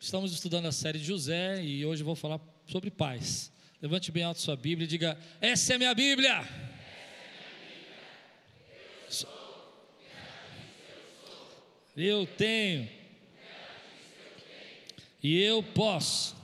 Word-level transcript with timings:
Estamos 0.00 0.32
estudando 0.32 0.66
a 0.66 0.72
série 0.72 0.98
de 0.98 1.04
José 1.04 1.60
e 1.60 1.84
hoje 1.84 2.04
vou 2.04 2.14
falar 2.14 2.40
sobre 2.68 2.88
paz. 2.88 3.52
Levante 3.82 4.12
bem 4.12 4.22
alto 4.22 4.40
sua 4.40 4.54
Bíblia 4.54 4.84
e 4.84 4.88
diga: 4.88 5.18
Essa 5.40 5.74
é 5.74 5.78
minha 5.78 5.92
Bíblia. 5.92 6.46
Eu 11.96 12.26
tenho. 12.28 12.88
E 15.20 15.42
eu 15.42 15.64
posso. 15.64 16.36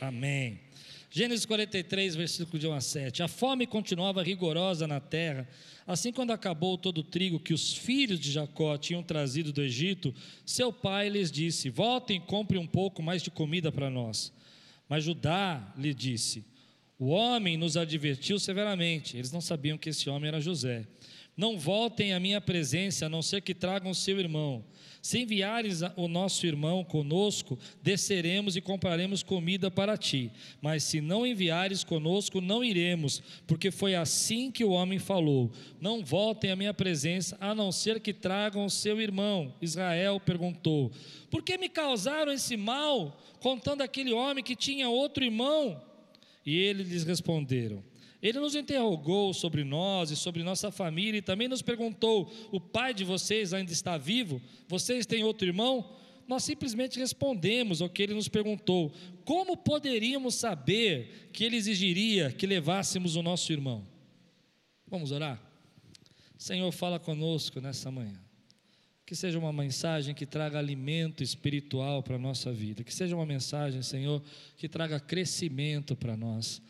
Amém. 0.00 0.67
Gênesis 1.10 1.46
43, 1.46 2.16
versículo 2.16 2.58
de 2.58 2.66
1 2.66 2.72
a 2.72 2.80
7. 2.80 3.22
A 3.22 3.28
fome 3.28 3.66
continuava 3.66 4.22
rigorosa 4.22 4.86
na 4.86 5.00
terra. 5.00 5.48
Assim, 5.86 6.12
quando 6.12 6.32
acabou 6.32 6.76
todo 6.76 6.98
o 6.98 7.02
trigo 7.02 7.40
que 7.40 7.54
os 7.54 7.72
filhos 7.72 8.20
de 8.20 8.30
Jacó 8.30 8.76
tinham 8.76 9.02
trazido 9.02 9.50
do 9.50 9.62
Egito, 9.62 10.14
seu 10.44 10.70
pai 10.70 11.08
lhes 11.08 11.32
disse: 11.32 11.70
Voltem 11.70 12.18
e 12.18 12.20
comprem 12.20 12.60
um 12.60 12.66
pouco 12.66 13.02
mais 13.02 13.22
de 13.22 13.30
comida 13.30 13.72
para 13.72 13.88
nós. 13.88 14.30
Mas 14.86 15.04
Judá 15.04 15.72
lhe 15.78 15.94
disse: 15.94 16.44
O 16.98 17.06
homem 17.06 17.56
nos 17.56 17.78
advertiu 17.78 18.38
severamente. 18.38 19.16
Eles 19.16 19.32
não 19.32 19.40
sabiam 19.40 19.78
que 19.78 19.88
esse 19.88 20.10
homem 20.10 20.28
era 20.28 20.42
José. 20.42 20.86
Não 21.38 21.56
voltem 21.56 22.12
à 22.12 22.18
minha 22.18 22.40
presença, 22.40 23.06
a 23.06 23.08
não 23.08 23.22
ser 23.22 23.42
que 23.42 23.54
tragam 23.54 23.94
seu 23.94 24.18
irmão. 24.18 24.64
Se 25.00 25.20
enviares 25.20 25.82
o 25.94 26.08
nosso 26.08 26.44
irmão 26.44 26.82
conosco, 26.82 27.56
desceremos 27.80 28.56
e 28.56 28.60
compraremos 28.60 29.22
comida 29.22 29.70
para 29.70 29.96
ti. 29.96 30.32
Mas 30.60 30.82
se 30.82 31.00
não 31.00 31.24
enviares 31.24 31.84
conosco, 31.84 32.40
não 32.40 32.64
iremos, 32.64 33.22
porque 33.46 33.70
foi 33.70 33.94
assim 33.94 34.50
que 34.50 34.64
o 34.64 34.70
homem 34.70 34.98
falou: 34.98 35.52
Não 35.80 36.04
voltem 36.04 36.50
à 36.50 36.56
minha 36.56 36.74
presença, 36.74 37.38
a 37.40 37.54
não 37.54 37.70
ser 37.70 38.00
que 38.00 38.12
tragam 38.12 38.68
seu 38.68 39.00
irmão. 39.00 39.54
Israel 39.62 40.18
perguntou: 40.18 40.90
Por 41.30 41.44
que 41.44 41.56
me 41.56 41.68
causaram 41.68 42.32
esse 42.32 42.56
mal, 42.56 43.16
contando 43.38 43.82
aquele 43.82 44.12
homem 44.12 44.42
que 44.42 44.56
tinha 44.56 44.88
outro 44.88 45.22
irmão? 45.22 45.80
E 46.44 46.56
eles 46.56 46.88
lhes 46.88 47.04
responderam: 47.04 47.84
ele 48.20 48.40
nos 48.40 48.54
interrogou 48.56 49.32
sobre 49.32 49.62
nós 49.62 50.10
e 50.10 50.16
sobre 50.16 50.42
nossa 50.42 50.72
família 50.72 51.18
e 51.18 51.22
também 51.22 51.46
nos 51.46 51.62
perguntou: 51.62 52.30
o 52.50 52.60
pai 52.60 52.92
de 52.92 53.04
vocês 53.04 53.52
ainda 53.54 53.72
está 53.72 53.96
vivo? 53.96 54.42
Vocês 54.66 55.06
têm 55.06 55.22
outro 55.22 55.46
irmão? 55.46 55.88
Nós 56.26 56.42
simplesmente 56.44 56.98
respondemos 56.98 57.80
ao 57.80 57.88
que 57.88 58.02
ele 58.02 58.14
nos 58.14 58.28
perguntou: 58.28 58.92
como 59.24 59.56
poderíamos 59.56 60.34
saber 60.34 61.30
que 61.32 61.44
ele 61.44 61.56
exigiria 61.56 62.32
que 62.32 62.46
levássemos 62.46 63.14
o 63.14 63.22
nosso 63.22 63.52
irmão? 63.52 63.86
Vamos 64.86 65.12
orar? 65.12 65.40
Senhor, 66.36 66.70
fala 66.72 66.98
conosco 66.98 67.60
nessa 67.60 67.90
manhã. 67.90 68.20
Que 69.06 69.14
seja 69.14 69.38
uma 69.38 69.52
mensagem 69.52 70.14
que 70.14 70.26
traga 70.26 70.58
alimento 70.58 71.22
espiritual 71.22 72.02
para 72.02 72.16
a 72.16 72.18
nossa 72.18 72.52
vida. 72.52 72.84
Que 72.84 72.92
seja 72.92 73.16
uma 73.16 73.24
mensagem, 73.24 73.80
Senhor, 73.80 74.22
que 74.56 74.68
traga 74.68 75.00
crescimento 75.00 75.96
para 75.96 76.16
nós 76.16 76.60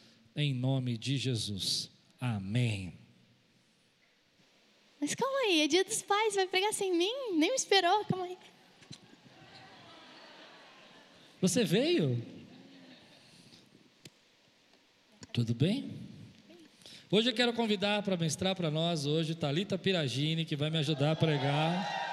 em 0.42 0.54
nome 0.54 0.96
de 0.96 1.16
Jesus. 1.16 1.90
Amém. 2.20 2.94
Mas 5.00 5.14
calma 5.14 5.38
aí, 5.40 5.62
é 5.62 5.68
dia 5.68 5.84
dos 5.84 6.02
pais, 6.02 6.34
vai 6.34 6.46
pegar 6.46 6.72
sem 6.72 6.96
mim? 6.96 7.12
Nem 7.32 7.50
me 7.50 7.56
esperou, 7.56 8.04
calma 8.04 8.24
aí. 8.24 8.38
Você 11.40 11.64
veio? 11.64 12.20
Tudo 15.32 15.54
bem? 15.54 15.92
Hoje 17.10 17.30
eu 17.30 17.34
quero 17.34 17.52
convidar 17.52 18.02
para 18.02 18.16
mestrar 18.16 18.54
para 18.54 18.70
nós 18.70 19.06
hoje 19.06 19.34
Talita 19.34 19.78
Piragini, 19.78 20.44
que 20.44 20.56
vai 20.56 20.68
me 20.68 20.78
ajudar 20.78 21.12
a 21.12 21.16
pregar. 21.16 22.06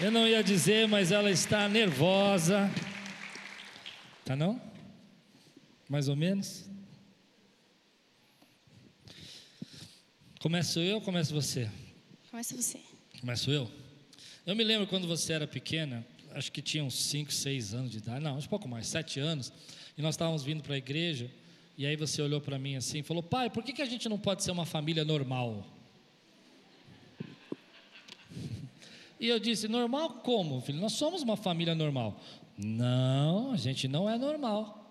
Eu 0.00 0.10
não 0.10 0.26
ia 0.26 0.42
dizer, 0.42 0.86
mas 0.86 1.10
ela 1.10 1.30
está 1.30 1.68
nervosa. 1.68 2.70
Tá 4.24 4.36
não? 4.36 4.60
Mais 5.88 6.08
ou 6.08 6.16
menos? 6.16 6.64
Começo 10.40 10.80
eu 10.80 10.96
ou 10.96 11.00
começa 11.00 11.32
você? 11.32 11.70
Começa 12.28 12.56
você. 12.56 12.80
Começo 13.20 13.50
eu? 13.50 13.70
Eu 14.44 14.56
me 14.56 14.64
lembro 14.64 14.86
quando 14.86 15.06
você 15.06 15.32
era 15.32 15.46
pequena, 15.46 16.04
acho 16.32 16.50
que 16.50 16.60
tinha 16.60 16.84
uns 16.84 16.94
5, 16.94 17.32
6 17.32 17.74
anos 17.74 17.90
de 17.90 17.98
idade, 17.98 18.22
não, 18.22 18.36
um 18.36 18.42
pouco 18.42 18.68
mais, 18.68 18.88
7 18.88 19.20
anos, 19.20 19.52
e 19.96 20.02
nós 20.02 20.14
estávamos 20.14 20.42
vindo 20.42 20.62
para 20.62 20.74
a 20.74 20.78
igreja, 20.78 21.30
e 21.78 21.86
aí 21.86 21.96
você 21.96 22.20
olhou 22.20 22.40
para 22.40 22.58
mim 22.58 22.74
assim 22.76 22.98
e 22.98 23.02
falou: 23.02 23.22
Pai, 23.22 23.48
por 23.48 23.62
que, 23.62 23.72
que 23.72 23.82
a 23.82 23.86
gente 23.86 24.08
não 24.08 24.18
pode 24.18 24.42
ser 24.42 24.50
uma 24.50 24.66
família 24.66 25.04
normal? 25.04 25.64
E 29.18 29.28
eu 29.28 29.40
disse: 29.40 29.66
Normal 29.66 30.10
como, 30.22 30.60
filho? 30.60 30.78
Nós 30.78 30.92
somos 30.92 31.22
uma 31.22 31.38
família 31.38 31.74
normal. 31.74 32.20
Não, 32.58 33.52
a 33.52 33.56
gente 33.56 33.88
não 33.88 34.08
é 34.10 34.18
normal. 34.18 34.85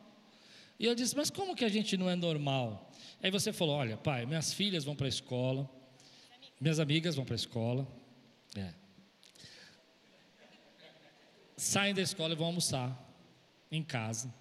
E 0.79 0.85
eu 0.85 0.95
disse: 0.95 1.15
Mas 1.15 1.29
como 1.29 1.55
que 1.55 1.65
a 1.65 1.69
gente 1.69 1.97
não 1.97 2.09
é 2.09 2.15
normal? 2.15 2.91
Aí 3.21 3.31
você 3.31 3.53
falou: 3.53 3.75
Olha, 3.75 3.97
pai, 3.97 4.25
minhas 4.25 4.53
filhas 4.53 4.83
vão 4.83 4.95
para 4.95 5.07
a 5.07 5.09
escola, 5.09 5.69
minhas 6.59 6.79
amigas 6.79 7.15
vão 7.15 7.25
para 7.25 7.35
a 7.35 7.37
escola, 7.37 7.87
é. 8.55 8.73
saem 11.55 11.93
da 11.93 12.01
escola 12.01 12.33
e 12.33 12.37
vão 12.37 12.47
almoçar 12.47 13.01
em 13.71 13.83
casa, 13.83 14.33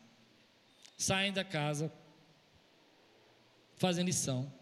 saem 0.99 1.33
da 1.33 1.45
casa, 1.45 1.93
fazem 3.77 4.05
lição, 4.05 4.53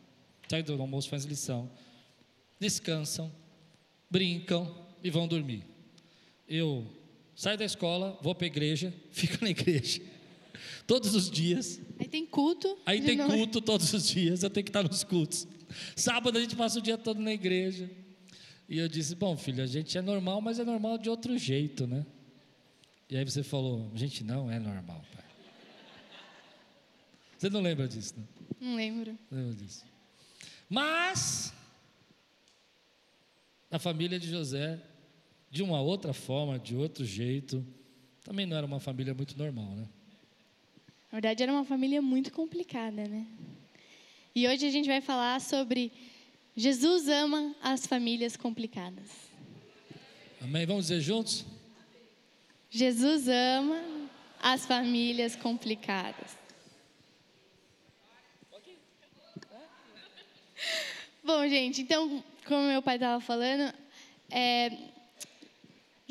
saem 0.49 0.63
do 0.63 0.81
almoço, 0.81 1.09
fazem 1.09 1.29
lição, 1.29 1.71
descansam, 2.61 3.33
brincam 4.11 4.87
e 5.03 5.11
vão 5.11 5.27
dormir. 5.27 5.65
Eu 6.47 6.87
saio 7.35 7.57
da 7.57 7.65
escola, 7.65 8.19
vou 8.21 8.35
para 8.35 8.45
a 8.45 8.49
igreja, 8.49 8.93
fico 9.11 9.43
na 9.43 9.51
igreja 9.51 10.12
todos 10.87 11.15
os 11.15 11.31
dias. 11.31 11.81
Aí 11.99 12.09
tem 12.09 12.27
culto. 12.27 12.79
Aí 12.85 13.01
tem 13.01 13.19
culto 13.19 13.61
todos 13.61 13.93
os 13.93 14.09
dias, 14.09 14.43
eu 14.43 14.51
tenho 14.51 14.65
que 14.65 14.71
estar 14.71 14.83
nos 14.83 15.05
cultos. 15.05 15.47
Sábado 15.97 16.39
a 16.39 16.41
gente 16.41 16.57
passa 16.57 16.79
o 16.79 16.83
dia 16.83 16.99
todo 16.99 17.21
na 17.21 17.33
igreja. 17.33 17.91
E 18.69 18.79
eu 18.79 18.89
disse: 18.89 19.15
Bom, 19.15 19.37
filho, 19.37 19.63
a 19.63 19.67
gente 19.67 19.97
é 19.97 20.03
normal, 20.03 20.41
mas 20.41 20.59
é 20.59 20.65
normal 20.65 20.99
de 20.99 21.11
outro 21.11 21.37
jeito, 21.37 21.87
né? 21.87 22.07
E 23.09 23.17
aí 23.17 23.25
você 23.25 23.43
falou: 23.43 23.91
Gente, 23.95 24.25
não 24.25 24.51
é 24.51 24.59
normal, 24.59 25.05
pai. 25.15 25.25
Você 27.39 27.51
não 27.51 27.61
lembra 27.61 27.89
disso, 27.89 28.15
né? 28.17 28.25
Não 28.61 28.77
lembro. 28.77 29.19
Não 29.31 29.39
lembro 29.39 29.57
disso. 29.57 29.85
Mas, 30.69 31.53
a 33.71 33.79
família 33.79 34.19
de 34.19 34.31
José, 34.31 34.81
de 35.51 35.63
uma 35.63 35.81
outra 35.81 36.13
forma, 36.13 36.59
de 36.59 36.77
outro 36.77 37.05
jeito, 37.05 37.67
também 38.23 38.47
não 38.47 38.57
era 38.57 38.65
uma 38.65 38.81
família 38.81 39.13
muito 39.13 39.37
normal, 39.37 39.75
né? 39.75 39.89
Na 41.13 41.17
verdade, 41.17 41.43
era 41.43 41.53
uma 41.53 41.63
família 41.67 42.01
muito 42.01 42.33
complicada, 42.33 43.07
né? 43.07 43.27
E 44.35 44.49
hoje 44.49 44.67
a 44.67 44.71
gente 44.71 44.87
vai 44.89 45.03
falar 45.03 45.43
sobre 45.43 45.93
Jesus 46.57 47.07
ama 47.07 47.55
as 47.63 47.87
famílias 47.87 48.35
complicadas. 48.35 49.11
Amém? 50.41 50.65
Vamos 50.65 50.87
dizer 50.87 51.03
juntos? 51.03 51.45
Jesus 52.71 53.29
ama 53.29 54.09
as 54.41 54.65
famílias 54.65 55.37
complicadas. 55.37 56.35
Bom, 61.23 61.47
gente, 61.47 61.83
então, 61.83 62.25
como 62.47 62.69
meu 62.69 62.81
pai 62.81 62.97
estava 62.97 63.21
falando, 63.21 63.71
é, 64.31 64.71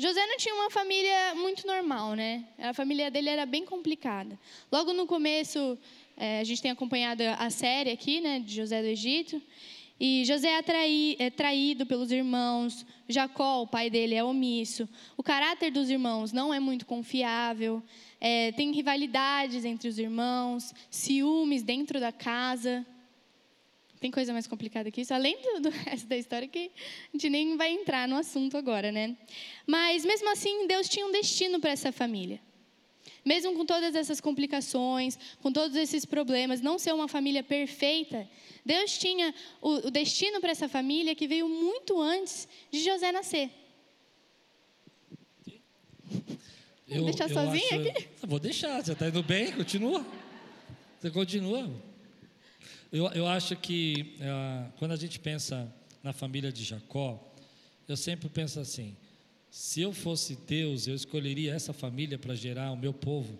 José 0.02 0.26
não 0.26 0.36
tinha 0.36 0.52
uma 0.56 0.68
família 0.68 1.32
muito 1.36 1.64
normal, 1.64 2.14
né? 2.16 2.44
A 2.58 2.74
família 2.74 3.08
dele 3.08 3.28
era 3.28 3.46
bem 3.46 3.64
complicada. 3.64 4.36
Logo 4.70 4.92
no 4.92 5.06
começo, 5.06 5.78
é, 6.16 6.40
a 6.40 6.44
gente 6.44 6.60
tem 6.60 6.72
acompanhado 6.72 7.22
a 7.38 7.48
série 7.50 7.92
aqui, 7.92 8.20
né, 8.20 8.40
de 8.40 8.52
José 8.52 8.82
do 8.82 8.88
Egito. 8.88 9.40
E 10.00 10.24
José 10.24 10.48
é, 10.48 10.60
traí, 10.60 11.14
é 11.20 11.30
traído 11.30 11.86
pelos 11.86 12.10
irmãos. 12.10 12.84
Jacó, 13.08 13.62
o 13.62 13.66
pai 13.68 13.88
dele, 13.88 14.16
é 14.16 14.24
omisso. 14.24 14.88
O 15.16 15.22
caráter 15.22 15.70
dos 15.70 15.88
irmãos 15.88 16.32
não 16.32 16.52
é 16.52 16.58
muito 16.58 16.84
confiável. 16.84 17.80
É, 18.20 18.50
tem 18.50 18.72
rivalidades 18.72 19.64
entre 19.64 19.86
os 19.86 20.00
irmãos, 20.00 20.74
ciúmes 20.90 21.62
dentro 21.62 22.00
da 22.00 22.10
casa. 22.10 22.84
Tem 24.02 24.10
coisa 24.10 24.32
mais 24.32 24.48
complicada 24.48 24.90
que 24.90 25.02
isso, 25.02 25.14
além 25.14 25.40
do, 25.40 25.60
do, 25.60 25.70
resto 25.86 26.08
da 26.08 26.16
história, 26.16 26.48
que 26.48 26.72
a 26.74 27.12
gente 27.12 27.30
nem 27.30 27.56
vai 27.56 27.70
entrar 27.70 28.08
no 28.08 28.16
assunto 28.16 28.56
agora, 28.56 28.90
né? 28.90 29.16
Mas, 29.64 30.04
mesmo 30.04 30.28
assim, 30.28 30.66
Deus 30.66 30.88
tinha 30.88 31.06
um 31.06 31.12
destino 31.12 31.60
para 31.60 31.70
essa 31.70 31.92
família. 31.92 32.40
Mesmo 33.24 33.54
com 33.54 33.64
todas 33.64 33.94
essas 33.94 34.20
complicações, 34.20 35.16
com 35.40 35.52
todos 35.52 35.76
esses 35.76 36.04
problemas, 36.04 36.60
não 36.60 36.80
ser 36.80 36.92
uma 36.92 37.06
família 37.06 37.44
perfeita, 37.44 38.28
Deus 38.66 38.98
tinha 38.98 39.32
o, 39.60 39.86
o 39.86 39.90
destino 39.92 40.40
para 40.40 40.50
essa 40.50 40.68
família 40.68 41.14
que 41.14 41.28
veio 41.28 41.48
muito 41.48 42.00
antes 42.00 42.48
de 42.72 42.80
José 42.80 43.12
nascer. 43.12 43.50
Eu, 46.88 46.96
vou 46.96 47.04
deixar 47.04 47.28
sozinha 47.28 47.80
acho... 47.80 47.88
aqui? 47.88 48.08
Vou 48.26 48.40
deixar, 48.40 48.82
você 48.82 48.92
está 48.94 49.06
indo 49.06 49.22
bem, 49.22 49.52
continua. 49.52 50.04
Você 50.98 51.08
continua. 51.08 51.91
Eu, 52.92 53.06
eu 53.12 53.26
acho 53.26 53.56
que 53.56 54.16
uh, 54.20 54.70
quando 54.78 54.92
a 54.92 54.96
gente 54.96 55.18
pensa 55.18 55.72
na 56.02 56.12
família 56.12 56.52
de 56.52 56.62
Jacó, 56.62 57.32
eu 57.88 57.96
sempre 57.96 58.28
penso 58.28 58.60
assim: 58.60 58.94
se 59.50 59.80
eu 59.80 59.92
fosse 59.92 60.36
Deus, 60.46 60.86
eu 60.86 60.94
escolheria 60.94 61.54
essa 61.54 61.72
família 61.72 62.18
para 62.18 62.34
gerar 62.34 62.70
o 62.70 62.76
meu 62.76 62.92
povo. 62.92 63.38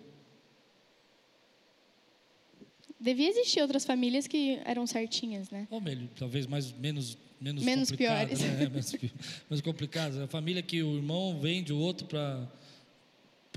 Devia 2.99 3.29
existir 3.29 3.61
outras 3.61 3.85
famílias 3.85 4.25
que 4.27 4.59
eram 4.65 4.87
certinhas, 4.87 5.49
né? 5.51 5.67
Ou 5.69 5.79
melhor, 5.79 6.07
talvez 6.15 6.47
mais 6.47 6.71
menos 6.71 7.17
menos, 7.39 7.63
menos 7.63 7.91
piores. 7.91 8.39
né? 8.39 8.55
menos, 8.55 8.95
menos 9.49 9.61
complicadas. 9.61 10.17
A 10.17 10.27
família 10.27 10.63
que 10.63 10.81
o 10.81 10.95
irmão 10.95 11.39
vende 11.39 11.73
o 11.73 11.77
outro 11.77 12.07
para 12.07 12.49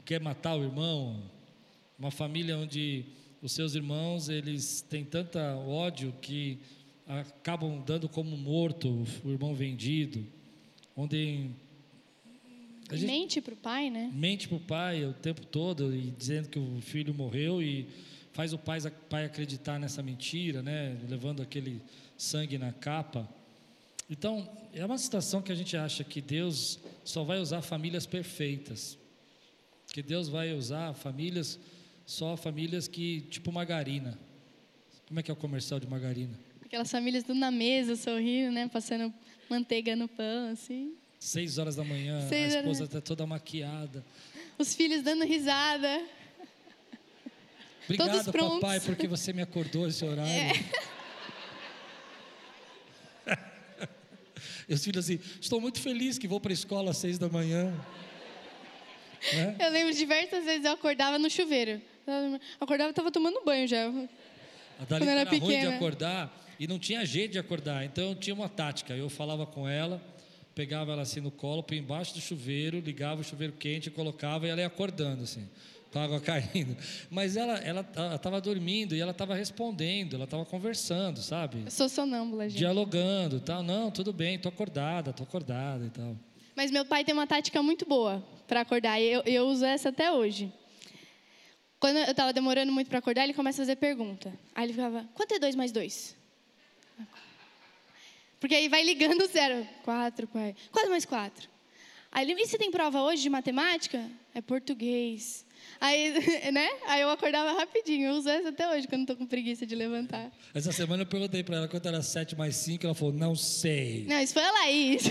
quer 0.04 0.20
matar 0.20 0.56
o 0.56 0.62
irmão, 0.62 1.22
uma 1.98 2.10
família 2.10 2.58
onde 2.58 3.04
os 3.42 3.52
seus 3.52 3.74
irmãos 3.74 4.28
eles 4.28 4.80
têm 4.88 5.04
tanta 5.04 5.56
ódio 5.56 6.12
que 6.20 6.58
acabam 7.06 7.82
dando 7.86 8.08
como 8.08 8.36
morto 8.36 9.06
o 9.24 9.30
irmão 9.30 9.54
vendido, 9.54 10.26
onde 10.96 11.50
mente 12.90 13.40
para 13.40 13.54
o 13.54 13.56
pai, 13.56 13.90
né? 13.90 14.10
Mente 14.12 14.48
para 14.48 14.56
o 14.56 14.60
pai 14.60 15.04
o 15.04 15.12
tempo 15.12 15.44
todo 15.44 15.94
e 15.94 16.10
dizendo 16.10 16.48
que 16.48 16.58
o 16.58 16.80
filho 16.80 17.12
morreu 17.14 17.62
e 17.62 17.86
faz 18.32 18.52
o 18.52 18.58
pai, 18.58 18.78
pai 19.08 19.24
acreditar 19.24 19.78
nessa 19.78 20.02
mentira, 20.02 20.62
né? 20.62 20.96
Levando 21.08 21.42
aquele 21.42 21.80
sangue 22.16 22.58
na 22.58 22.72
capa. 22.72 23.28
Então, 24.08 24.48
é 24.72 24.84
uma 24.84 24.98
situação 24.98 25.42
que 25.42 25.50
a 25.50 25.54
gente 25.54 25.76
acha 25.76 26.04
que 26.04 26.20
Deus 26.20 26.78
só 27.04 27.24
vai 27.24 27.40
usar 27.40 27.62
famílias 27.62 28.06
perfeitas. 28.06 28.96
Que 29.92 30.02
Deus 30.02 30.28
vai 30.28 30.52
usar 30.52 30.92
famílias, 30.94 31.58
só 32.06 32.36
famílias 32.36 32.86
que, 32.86 33.22
tipo 33.22 33.50
margarina. 33.50 34.16
Como 35.08 35.18
é 35.18 35.22
que 35.22 35.30
é 35.30 35.34
o 35.34 35.36
comercial 35.36 35.80
de 35.80 35.88
margarina? 35.88 36.38
Aquelas 36.64 36.90
famílias 36.90 37.24
tudo 37.24 37.38
na 37.38 37.50
mesa, 37.50 37.96
sorrindo, 37.96 38.52
né? 38.52 38.68
Passando 38.68 39.12
manteiga 39.50 39.96
no 39.96 40.08
pão, 40.08 40.50
assim. 40.52 40.94
Seis 41.18 41.58
horas 41.58 41.74
da 41.76 41.84
manhã, 41.84 42.26
Seis 42.28 42.54
a 42.54 42.58
esposa 42.60 42.84
está 42.84 43.00
toda 43.00 43.26
maquiada. 43.26 44.04
Os 44.56 44.74
filhos 44.74 45.02
dando 45.02 45.24
risada. 45.24 46.02
Obrigado, 47.84 48.32
papai, 48.32 48.80
porque 48.80 49.06
você 49.06 49.32
me 49.32 49.42
acordou 49.42 49.86
esse 49.86 50.04
horário. 50.04 50.32
É. 50.32 50.52
e 54.68 54.74
os 54.74 54.84
filhos 54.84 55.04
assim, 55.04 55.20
estou 55.40 55.60
muito 55.60 55.80
feliz 55.80 56.18
que 56.18 56.26
vou 56.26 56.40
para 56.40 56.52
a 56.52 56.54
escola 56.54 56.90
às 56.90 56.96
seis 56.96 57.18
da 57.18 57.28
manhã. 57.28 57.72
Né? 59.32 59.56
Eu 59.60 59.70
lembro 59.70 59.94
diversas 59.94 60.44
vezes 60.44 60.64
eu 60.64 60.72
acordava 60.72 61.18
no 61.18 61.30
chuveiro. 61.30 61.80
Acordava 62.60 62.88
e 62.88 62.92
estava 62.92 63.10
tomando 63.10 63.42
banho 63.44 63.66
já. 63.66 63.88
A 64.78 64.84
Dalita 64.84 65.10
era, 65.10 65.20
era 65.22 65.30
pequena. 65.30 65.46
ruim 65.46 65.60
de 65.60 65.66
acordar 65.66 66.46
e 66.58 66.66
não 66.66 66.78
tinha 66.78 67.04
jeito 67.04 67.32
de 67.32 67.38
acordar. 67.38 67.84
Então 67.84 68.10
eu 68.10 68.14
tinha 68.14 68.34
uma 68.34 68.48
tática. 68.48 68.94
Eu 68.94 69.08
falava 69.08 69.46
com 69.46 69.68
ela, 69.68 70.00
pegava 70.54 70.92
ela 70.92 71.02
assim 71.02 71.20
no 71.20 71.30
colo, 71.30 71.62
por 71.62 71.74
embaixo 71.74 72.14
do 72.14 72.20
chuveiro, 72.20 72.80
ligava 72.80 73.20
o 73.20 73.24
chuveiro 73.24 73.52
quente, 73.54 73.90
colocava 73.90 74.46
e 74.46 74.50
ela 74.50 74.60
ia 74.60 74.66
acordando 74.66 75.22
assim 75.22 75.48
com 75.92 75.98
a 75.98 76.04
água 76.04 76.20
caindo. 76.22 76.76
Mas 77.10 77.36
ela 77.36 77.58
ela 77.58 77.86
estava 78.14 78.40
dormindo 78.40 78.94
e 78.94 79.00
ela 79.00 79.12
estava 79.12 79.34
respondendo, 79.34 80.14
ela 80.14 80.24
estava 80.24 80.44
conversando, 80.44 81.20
sabe? 81.20 81.62
Eu 81.64 81.70
sou 81.70 81.88
sonâmbula, 81.88 82.48
gente. 82.48 82.58
Dialogando, 82.58 83.40
tal. 83.40 83.62
Não, 83.62 83.90
tudo 83.90 84.12
bem, 84.12 84.38
tô 84.38 84.48
acordada, 84.48 85.12
tô 85.12 85.22
acordada 85.22 85.84
e 85.86 85.90
tal. 85.90 86.16
Mas 86.54 86.70
meu 86.70 86.84
pai 86.84 87.04
tem 87.04 87.14
uma 87.14 87.26
tática 87.26 87.62
muito 87.62 87.86
boa 87.86 88.24
para 88.46 88.60
acordar 88.60 89.00
eu, 89.00 89.22
eu 89.26 89.46
uso 89.46 89.64
essa 89.64 89.88
até 89.88 90.12
hoje. 90.12 90.52
Quando 91.78 91.98
eu 91.98 92.10
estava 92.10 92.32
demorando 92.32 92.72
muito 92.72 92.88
para 92.88 92.98
acordar, 92.98 93.24
ele 93.24 93.34
começa 93.34 93.60
a 93.60 93.64
fazer 93.64 93.76
pergunta. 93.76 94.32
Aí 94.54 94.64
ele 94.64 94.72
ficava: 94.72 95.06
quanto 95.14 95.34
é 95.34 95.38
dois 95.38 95.54
mais 95.54 95.72
dois? 95.72 96.16
Porque 98.40 98.54
aí 98.54 98.68
vai 98.68 98.82
ligando 98.82 99.22
o 99.22 99.26
zero. 99.26 99.66
Quatro, 99.82 100.26
pai. 100.26 100.54
Quatro 100.70 100.90
mais 100.90 101.04
quatro. 101.04 101.48
Aí 102.12 102.30
ele, 102.30 102.40
e 102.40 102.46
você 102.46 102.56
tem 102.56 102.70
prova 102.70 103.02
hoje 103.02 103.22
de 103.22 103.30
matemática? 103.30 104.08
É 104.34 104.40
português. 104.40 105.44
Aí, 105.80 106.14
né? 106.52 106.68
Aí 106.86 107.02
eu 107.02 107.10
acordava 107.10 107.58
rapidinho. 107.58 108.08
Eu 108.08 108.14
uso 108.14 108.28
essa 108.28 108.50
até 108.50 108.68
hoje, 108.70 108.86
quando 108.86 109.02
estou 109.02 109.16
com 109.16 109.26
preguiça 109.26 109.66
de 109.66 109.74
levantar. 109.74 110.30
Essa 110.54 110.72
semana 110.72 111.02
eu 111.02 111.06
perguntei 111.06 111.42
para 111.42 111.56
ela 111.56 111.68
quanto 111.68 111.88
era 111.88 112.02
7 112.02 112.36
mais 112.36 112.56
5. 112.56 112.86
Ela 112.86 112.94
falou, 112.94 113.12
não 113.12 113.34
sei. 113.34 114.04
Não, 114.06 114.20
isso 114.20 114.32
foi 114.32 114.44
a 114.44 114.52
Laís. 114.52 115.02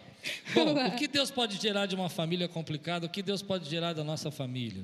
Bom, 0.54 0.74
o 0.86 0.96
que 0.96 1.08
Deus 1.08 1.30
pode 1.30 1.60
gerar 1.60 1.86
de 1.86 1.94
uma 1.94 2.08
família 2.08 2.48
complicada? 2.48 3.06
O 3.06 3.08
que 3.08 3.22
Deus 3.22 3.42
pode 3.42 3.68
gerar 3.68 3.92
da 3.92 4.04
nossa 4.04 4.30
família? 4.30 4.82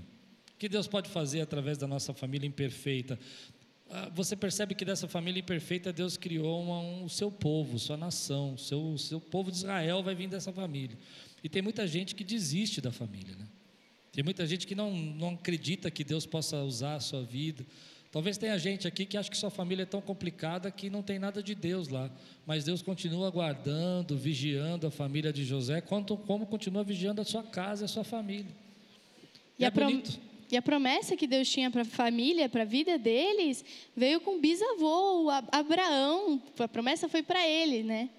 O 0.55 0.59
que 0.59 0.69
Deus 0.69 0.87
pode 0.87 1.11
fazer 1.11 1.41
através 1.41 1.79
da 1.79 1.87
nossa 1.87 2.13
família 2.15 2.47
imperfeita? 2.47 3.19
Ah, 3.91 4.11
você 4.15 4.35
percebe 4.35 4.75
que 4.75 4.85
dessa 4.85 5.07
família 5.07 5.41
imperfeita 5.41 5.93
Deus 5.93 6.17
criou 6.17 6.63
uma, 6.63 6.81
um, 6.81 7.05
o 7.05 7.11
seu 7.11 7.31
povo, 7.31 7.79
sua 7.79 7.97
nação, 7.97 8.55
o 8.55 8.59
seu, 8.59 8.97
seu 8.97 9.21
povo 9.21 9.51
de 9.51 9.59
Israel 9.59 10.03
vai 10.03 10.15
vir 10.15 10.29
dessa 10.29 10.51
família. 10.51 10.97
E 11.45 11.49
tem 11.49 11.61
muita 11.61 11.87
gente 11.87 12.15
que 12.15 12.25
desiste 12.25 12.81
da 12.81 12.91
família, 12.91 13.37
né? 13.37 13.47
Tem 14.11 14.23
muita 14.23 14.47
gente 14.47 14.67
que 14.67 14.75
não, 14.75 14.95
não 14.95 15.31
acredita 15.31 15.91
que 15.91 16.05
Deus 16.05 16.25
possa 16.25 16.63
usar 16.63 16.97
a 16.97 17.01
sua 17.01 17.23
vida. 17.23 17.65
Talvez 18.13 18.37
tenha 18.37 18.59
gente 18.59 18.87
aqui 18.87 19.07
que 19.07 19.17
acha 19.17 19.31
que 19.31 19.37
sua 19.39 19.49
família 19.49 19.85
é 19.85 19.87
tão 19.87 20.03
complicada 20.03 20.71
que 20.71 20.91
não 20.91 21.03
tem 21.03 21.19
nada 21.19 21.43
de 21.43 21.55
Deus 21.55 21.89
lá. 21.89 22.11
Mas 22.47 22.63
Deus 22.63 22.83
continua 22.83 23.31
guardando, 23.31 24.19
vigiando 24.19 24.87
a 24.87 24.91
família 24.91 25.33
de 25.33 25.47
José, 25.47 25.81
quanto, 25.81 26.15
como 26.19 26.45
continua 26.45 26.85
vigiando 26.85 27.23
a 27.23 27.25
sua 27.25 27.43
casa 27.43 27.85
e 27.85 27.87
a 27.87 27.89
sua 27.89 28.05
família. 28.05 28.53
E, 29.59 29.63
e 29.63 29.65
é 29.65 29.71
bonito. 29.71 30.21
E 30.51 30.57
a 30.59 30.61
promessa 30.61 31.17
que 31.17 31.27
Deus 31.27 31.49
tinha 31.49 31.71
para 31.71 31.81
a 31.81 31.87
família, 31.87 32.51
para 32.51 32.61
a 32.61 32.67
vida 32.67 32.99
deles, 32.99 33.65
veio 33.97 34.21
com 34.21 34.37
o 34.37 34.39
bisavô, 34.39 35.31
Abraão. 35.51 36.43
A 36.59 36.69
promessa 36.69 37.09
foi 37.09 37.23
para 37.23 37.49
ele, 37.49 37.83
né? 37.83 38.11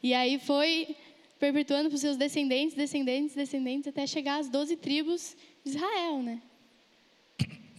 E 0.00 0.14
aí 0.14 0.38
foi 0.38 0.94
perpetuando 1.40 1.88
para 1.88 1.96
os 1.96 2.00
seus 2.00 2.16
descendentes, 2.16 2.76
descendentes, 2.76 3.34
descendentes, 3.34 3.88
até 3.88 4.06
chegar 4.06 4.38
às 4.38 4.48
doze 4.48 4.76
tribos 4.76 5.34
de 5.64 5.70
Israel, 5.70 6.22
né? 6.22 6.40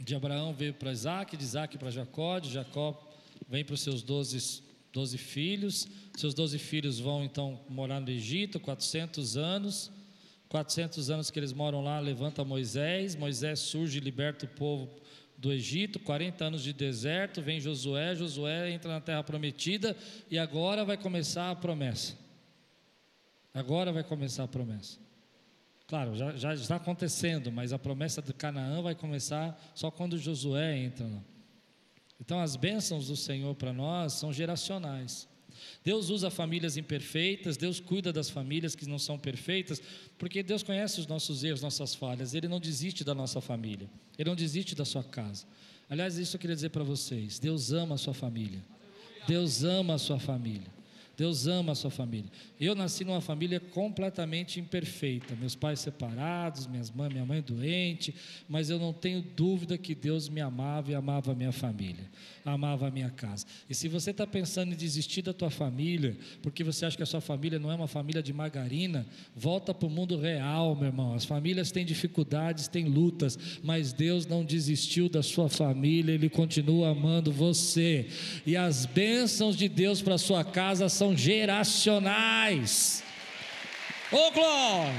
De 0.02 0.16
Abraão 0.16 0.54
veio 0.54 0.74
para 0.74 0.92
Isaac, 0.92 1.38
de 1.38 1.44
Isaac 1.44 1.78
para 1.78 1.92
Jacó, 1.92 2.40
de 2.40 2.52
Jacó 2.52 3.00
vem 3.48 3.64
para 3.64 3.76
os 3.76 3.82
seus 3.82 4.02
doze, 4.02 4.64
doze 4.92 5.18
filhos. 5.18 5.88
Seus 6.18 6.34
doze 6.34 6.58
filhos 6.58 7.00
vão 7.00 7.24
então 7.24 7.60
morar 7.70 8.00
no 8.00 8.10
Egito, 8.10 8.60
400 8.60 9.38
anos. 9.38 9.92
400 10.50 11.10
anos 11.10 11.32
que 11.32 11.40
eles 11.40 11.54
moram 11.54 11.82
lá, 11.82 12.00
levanta 12.00 12.44
Moisés, 12.44 13.16
Moisés 13.16 13.60
surge 13.60 14.00
e 14.00 14.02
liberta 14.02 14.46
o 14.46 14.50
povo 14.50 14.90
do 15.38 15.52
Egito, 15.52 15.98
40 15.98 16.44
anos 16.44 16.62
de 16.62 16.74
deserto, 16.74 17.42
vem 17.42 17.60
Josué, 17.60 18.16
Josué 18.16 18.70
entra 18.70 18.92
na 18.92 19.00
terra 19.00 19.24
prometida 19.24 19.96
e 20.30 20.38
agora 20.38 20.84
vai 20.84 20.98
começar 20.98 21.50
a 21.50 21.56
promessa. 21.56 22.18
Agora 23.54 23.94
vai 23.94 24.04
começar 24.04 24.44
a 24.44 24.48
promessa. 24.48 25.00
Claro, 25.92 26.16
já, 26.16 26.32
já 26.38 26.54
está 26.54 26.78
acontecendo, 26.78 27.52
mas 27.52 27.74
a 27.74 27.78
promessa 27.78 28.22
de 28.22 28.32
Canaã 28.32 28.82
vai 28.82 28.96
começar 28.96 29.62
só 29.76 29.92
quando 29.92 30.18
Josué 30.18 30.78
entra. 30.78 31.06
Então 32.18 32.40
as 32.40 32.56
bênçãos 32.56 33.08
do 33.08 33.18
Senhor 33.18 33.54
para 33.56 33.74
nós 33.74 34.14
são 34.14 34.32
geracionais. 34.32 35.28
Deus 35.84 36.10
usa 36.10 36.30
famílias 36.30 36.78
imperfeitas, 36.78 37.58
Deus 37.58 37.82
cuida 37.82 38.14
das 38.14 38.30
famílias 38.30 38.74
que 38.74 38.88
não 38.88 38.98
são 38.98 39.20
perfeitas, 39.20 39.82
porque 40.18 40.42
Deus 40.42 40.64
conhece 40.64 40.98
os 41.02 41.08
nossos 41.08 41.44
erros, 41.44 41.62
nossas 41.62 41.94
falhas, 41.94 42.34
Ele 42.34 42.48
não 42.48 42.62
desiste 42.62 43.04
da 43.04 43.14
nossa 43.14 43.42
família, 43.42 43.90
Ele 44.18 44.30
não 44.30 44.36
desiste 44.38 44.74
da 44.74 44.86
sua 44.86 45.04
casa. 45.04 45.46
Aliás, 45.90 46.18
isso 46.18 46.38
eu 46.38 46.40
queria 46.40 46.56
dizer 46.56 46.70
para 46.70 46.86
vocês: 46.86 47.38
Deus 47.38 47.74
ama 47.74 47.96
a 47.96 47.98
sua 47.98 48.14
família, 48.14 48.64
Deus 49.28 49.66
ama 49.66 49.96
a 49.96 49.98
sua 49.98 50.22
família. 50.22 50.72
Deus 51.18 51.46
ama 51.46 51.74
a 51.74 51.76
sua 51.76 51.92
família. 51.92 52.32
Eu 52.60 52.74
nasci 52.74 53.04
numa 53.04 53.22
família 53.22 53.60
completamente 53.60 54.60
imperfeita, 54.60 55.36
meus 55.36 55.56
pais 55.56 55.80
separados, 55.80 56.68
minhas 56.68 56.90
mãe, 56.90 57.10
minha 57.10 57.26
mãe 57.26 57.42
doente, 57.42 58.14
mas 58.48 58.70
eu 58.70 58.80
não 58.80 58.94
tenho 58.94 59.22
dúvida 59.22 59.78
que 59.78 59.94
Deus 59.94 60.30
me 60.30 60.42
amava 60.42 60.92
e 60.92 60.96
amava 60.96 61.32
a 61.32 61.36
minha 61.36 61.52
família, 61.52 62.10
amava 62.46 62.88
a 62.88 62.92
minha 62.92 63.10
casa. 63.10 63.46
E 63.70 63.76
se 63.76 63.88
você 63.88 64.12
está 64.12 64.26
pensando 64.26 64.74
em 64.74 64.76
desistir 64.76 65.22
da 65.22 65.34
tua 65.34 65.50
família, 65.50 66.18
porque 66.42 66.64
você 66.64 66.86
acha 66.86 66.96
que 66.96 67.04
a 67.04 67.06
sua 67.06 67.22
família 67.22 67.60
não 67.60 67.72
é 67.72 67.76
uma 67.76 67.88
família 67.88 68.24
de 68.24 68.32
margarina, 68.32 69.06
volta 69.36 69.74
para 69.74 69.88
o 69.88 69.92
mundo 69.92 70.18
real, 70.18 70.76
meu 70.76 70.88
irmão. 70.88 71.14
As 71.14 71.26
famílias 71.26 71.72
têm 71.72 71.86
dificuldades, 71.86 72.68
têm 72.68 72.86
lutas, 72.86 73.38
mas 73.64 73.92
Deus 73.92 74.26
não 74.26 74.46
desistiu 74.46 75.10
da 75.10 75.22
sua 75.22 75.50
família, 75.50 76.14
Ele 76.14 76.30
continua 76.30 76.90
amando 76.90 77.32
você. 77.32 78.08
E 78.46 78.56
as 78.56 78.86
bênçãos 78.86 79.58
de 79.58 79.68
Deus 79.68 80.02
para 80.02 80.16
a 80.16 80.20
sua 80.20 80.44
casa 80.44 80.88
são 81.02 81.18
geracionais. 81.18 83.04
Ô 84.12 84.18
oh, 84.18 84.32
glória! 84.32 84.94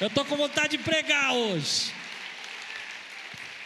Eu 0.00 0.08
estou 0.08 0.24
com 0.24 0.36
vontade 0.36 0.76
de 0.76 0.82
pregar 0.82 1.34
hoje. 1.34 1.94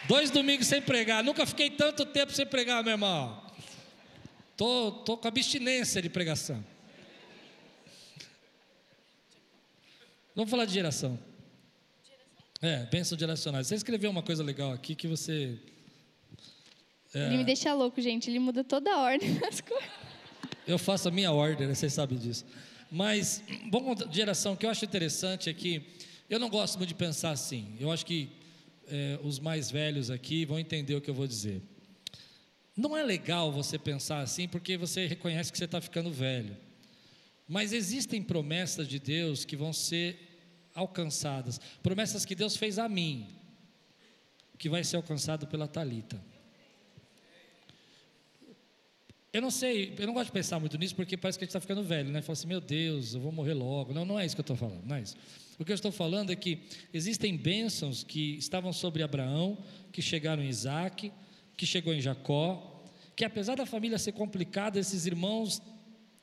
Dois 0.06 0.30
domingos 0.30 0.66
sem 0.66 0.82
pregar. 0.82 1.24
Nunca 1.24 1.46
fiquei 1.46 1.70
tanto 1.70 2.04
tempo 2.04 2.32
sem 2.32 2.44
pregar, 2.44 2.84
meu 2.84 2.92
irmão. 2.92 3.42
Tô, 4.58 4.92
tô 5.06 5.16
com 5.16 5.26
abstinência 5.26 6.02
de 6.02 6.10
pregação. 6.10 6.62
Vamos 10.36 10.50
falar 10.50 10.66
de 10.66 10.74
geração. 10.74 11.18
É, 12.60 12.84
bênção 12.90 13.18
geracionais. 13.18 13.68
Você 13.68 13.76
escreveu 13.76 14.10
uma 14.10 14.22
coisa 14.22 14.44
legal 14.44 14.70
aqui 14.72 14.94
que 14.94 15.08
você 15.08 15.58
É. 17.14 17.26
Ele 17.28 17.38
me 17.38 17.44
deixa 17.44 17.72
louco, 17.72 18.02
gente. 18.02 18.28
Ele 18.28 18.38
muda 18.38 18.62
toda 18.62 18.92
a 18.92 18.98
ordem 18.98 19.32
das 19.40 19.62
coisas. 19.62 20.11
Eu 20.66 20.78
faço 20.78 21.08
a 21.08 21.10
minha 21.10 21.32
ordem, 21.32 21.66
né? 21.66 21.74
vocês 21.74 21.92
sabem 21.92 22.18
disso. 22.18 22.44
Mas, 22.90 23.42
bom, 23.70 23.94
geração, 24.10 24.52
o 24.52 24.56
que 24.56 24.66
eu 24.66 24.70
acho 24.70 24.84
interessante 24.84 25.50
é 25.50 25.54
que 25.54 25.82
eu 26.28 26.38
não 26.38 26.48
gosto 26.48 26.76
muito 26.76 26.88
de 26.88 26.94
pensar 26.94 27.30
assim. 27.30 27.76
Eu 27.80 27.90
acho 27.90 28.06
que 28.06 28.30
é, 28.86 29.18
os 29.22 29.38
mais 29.38 29.70
velhos 29.70 30.10
aqui 30.10 30.44
vão 30.44 30.58
entender 30.58 30.94
o 30.94 31.00
que 31.00 31.10
eu 31.10 31.14
vou 31.14 31.26
dizer. 31.26 31.62
Não 32.76 32.96
é 32.96 33.02
legal 33.02 33.50
você 33.50 33.78
pensar 33.78 34.20
assim 34.20 34.46
porque 34.48 34.76
você 34.76 35.06
reconhece 35.06 35.50
que 35.50 35.58
você 35.58 35.64
está 35.64 35.80
ficando 35.80 36.10
velho. 36.10 36.56
Mas 37.48 37.72
existem 37.72 38.22
promessas 38.22 38.86
de 38.86 38.98
Deus 38.98 39.44
que 39.44 39.56
vão 39.56 39.72
ser 39.72 40.16
alcançadas. 40.74 41.60
Promessas 41.82 42.24
que 42.24 42.34
Deus 42.34 42.56
fez 42.56 42.78
a 42.78 42.88
mim, 42.88 43.26
que 44.58 44.68
vai 44.68 44.84
ser 44.84 44.96
alcançado 44.96 45.46
pela 45.46 45.66
Talita. 45.66 46.22
Eu 49.32 49.40
não 49.40 49.50
sei, 49.50 49.94
eu 49.98 50.06
não 50.06 50.12
gosto 50.12 50.26
de 50.26 50.32
pensar 50.32 50.60
muito 50.60 50.76
nisso 50.76 50.94
porque 50.94 51.16
parece 51.16 51.38
que 51.38 51.44
a 51.44 51.46
gente 51.46 51.56
está 51.56 51.60
ficando 51.60 51.82
velho, 51.82 52.10
né? 52.10 52.20
Fala 52.20 52.34
assim, 52.34 52.46
meu 52.46 52.60
Deus, 52.60 53.14
eu 53.14 53.20
vou 53.20 53.32
morrer 53.32 53.54
logo. 53.54 53.94
Não, 53.94 54.04
não 54.04 54.20
é 54.20 54.26
isso 54.26 54.36
que 54.36 54.40
eu 54.40 54.42
estou 54.42 54.56
falando, 54.56 54.84
não 54.84 54.96
é 54.96 55.00
isso. 55.00 55.16
O 55.58 55.64
que 55.64 55.72
eu 55.72 55.74
estou 55.74 55.90
falando 55.90 56.30
é 56.30 56.36
que 56.36 56.58
existem 56.92 57.34
bênçãos 57.34 58.04
que 58.04 58.36
estavam 58.36 58.74
sobre 58.74 59.02
Abraão, 59.02 59.56
que 59.90 60.02
chegaram 60.02 60.42
em 60.42 60.48
Isaac, 60.48 61.10
que 61.56 61.64
chegou 61.64 61.94
em 61.94 62.00
Jacó, 62.00 62.84
que 63.16 63.24
apesar 63.24 63.54
da 63.54 63.64
família 63.64 63.98
ser 63.98 64.12
complicada, 64.12 64.78
esses 64.78 65.06
irmãos 65.06 65.62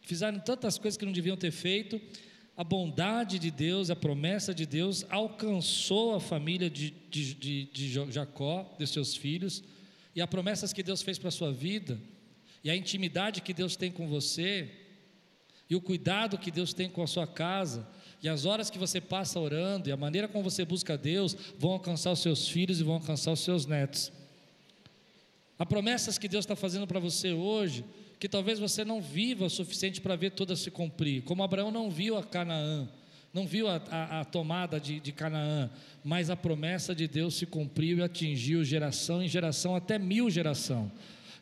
fizeram 0.01 0.39
tantas 0.39 0.77
coisas 0.77 0.95
que 0.95 1.05
não 1.05 1.11
deviam 1.11 1.35
ter 1.35 1.51
feito, 1.51 1.99
a 2.55 2.63
bondade 2.63 3.39
de 3.39 3.49
Deus, 3.49 3.89
a 3.89 3.95
promessa 3.95 4.53
de 4.53 4.67
Deus 4.67 5.03
alcançou 5.09 6.13
a 6.13 6.19
família 6.19 6.69
de, 6.69 6.91
de, 7.09 7.33
de, 7.33 7.65
de 7.65 8.11
Jacó, 8.11 8.75
de 8.77 8.85
seus 8.85 9.15
filhos, 9.15 9.63
e 10.15 10.21
as 10.21 10.29
promessas 10.29 10.71
que 10.71 10.83
Deus 10.83 11.01
fez 11.01 11.17
para 11.17 11.29
a 11.29 11.31
sua 11.31 11.51
vida 11.51 11.99
e 12.63 12.69
a 12.69 12.75
intimidade 12.75 13.41
que 13.41 13.53
Deus 13.53 13.75
tem 13.75 13.91
com 13.91 14.07
você, 14.07 14.69
e 15.69 15.75
o 15.75 15.81
cuidado 15.81 16.37
que 16.37 16.49
Deus 16.49 16.73
tem 16.73 16.89
com 16.89 17.03
a 17.03 17.07
sua 17.07 17.27
casa, 17.27 17.87
e 18.21 18.27
as 18.27 18.45
horas 18.45 18.69
que 18.69 18.77
você 18.77 18.99
passa 18.99 19.39
orando, 19.39 19.87
e 19.87 19.91
a 19.91 19.97
maneira 19.97 20.27
como 20.27 20.43
você 20.43 20.65
busca 20.65 20.97
Deus, 20.97 21.35
vão 21.57 21.71
alcançar 21.71 22.11
os 22.11 22.19
seus 22.19 22.47
filhos 22.47 22.79
e 22.79 22.83
vão 22.83 22.95
alcançar 22.95 23.31
os 23.31 23.39
seus 23.39 23.65
netos. 23.65 24.11
Há 25.57 25.65
promessas 25.65 26.17
que 26.17 26.27
Deus 26.27 26.43
está 26.43 26.55
fazendo 26.55 26.87
para 26.87 26.99
você 26.99 27.31
hoje, 27.31 27.85
que 28.19 28.27
talvez 28.27 28.59
você 28.59 28.83
não 28.83 29.01
viva 29.01 29.45
o 29.45 29.49
suficiente 29.49 30.01
para 30.01 30.15
ver 30.15 30.31
todas 30.31 30.59
se 30.59 30.69
cumprir, 30.69 31.23
como 31.23 31.43
Abraão 31.43 31.71
não 31.71 31.89
viu 31.89 32.17
a 32.17 32.23
Canaã, 32.23 32.89
não 33.33 33.45
viu 33.45 33.67
a, 33.67 33.81
a, 33.89 34.19
a 34.21 34.25
tomada 34.25 34.79
de, 34.79 34.99
de, 34.99 35.11
Canaã, 35.11 35.69
mas 36.03 36.29
a 36.29 36.35
promessa 36.35 36.95
de 36.95 37.07
Deus 37.07 37.35
se 37.35 37.45
cumpriu 37.45 37.99
e 37.99 38.01
atingiu 38.01 38.63
geração 38.63 39.21
em 39.21 39.27
geração, 39.27 39.75
até 39.75 39.99
mil 39.99 40.29
geração. 40.29 40.91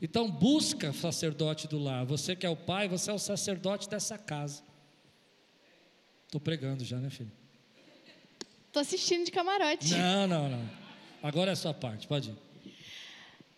Então 0.02 0.30
busca 0.30 0.94
sacerdote 0.94 1.68
do 1.68 1.80
lar. 1.80 2.06
Você 2.06 2.36
que 2.36 2.46
é 2.46 2.50
o 2.50 2.56
pai, 2.56 2.88
você 2.88 3.10
é 3.10 3.14
o 3.14 3.20
sacerdote 3.20 3.90
dessa 3.90 4.18
casa. 4.18 4.62
Estou 6.26 6.42
pregando 6.42 6.84
já, 6.84 6.98
né, 6.98 7.10
filho? 7.10 7.32
Estou 8.68 8.82
assistindo 8.82 9.26
de 9.26 9.32
camarote. 9.32 9.94
Não, 9.96 10.28
não, 10.28 10.50
não. 10.50 10.70
Agora 11.24 11.52
é 11.52 11.54
a 11.54 11.56
sua 11.56 11.74
parte, 11.74 12.08
pode 12.08 12.30
ir. 12.30 12.36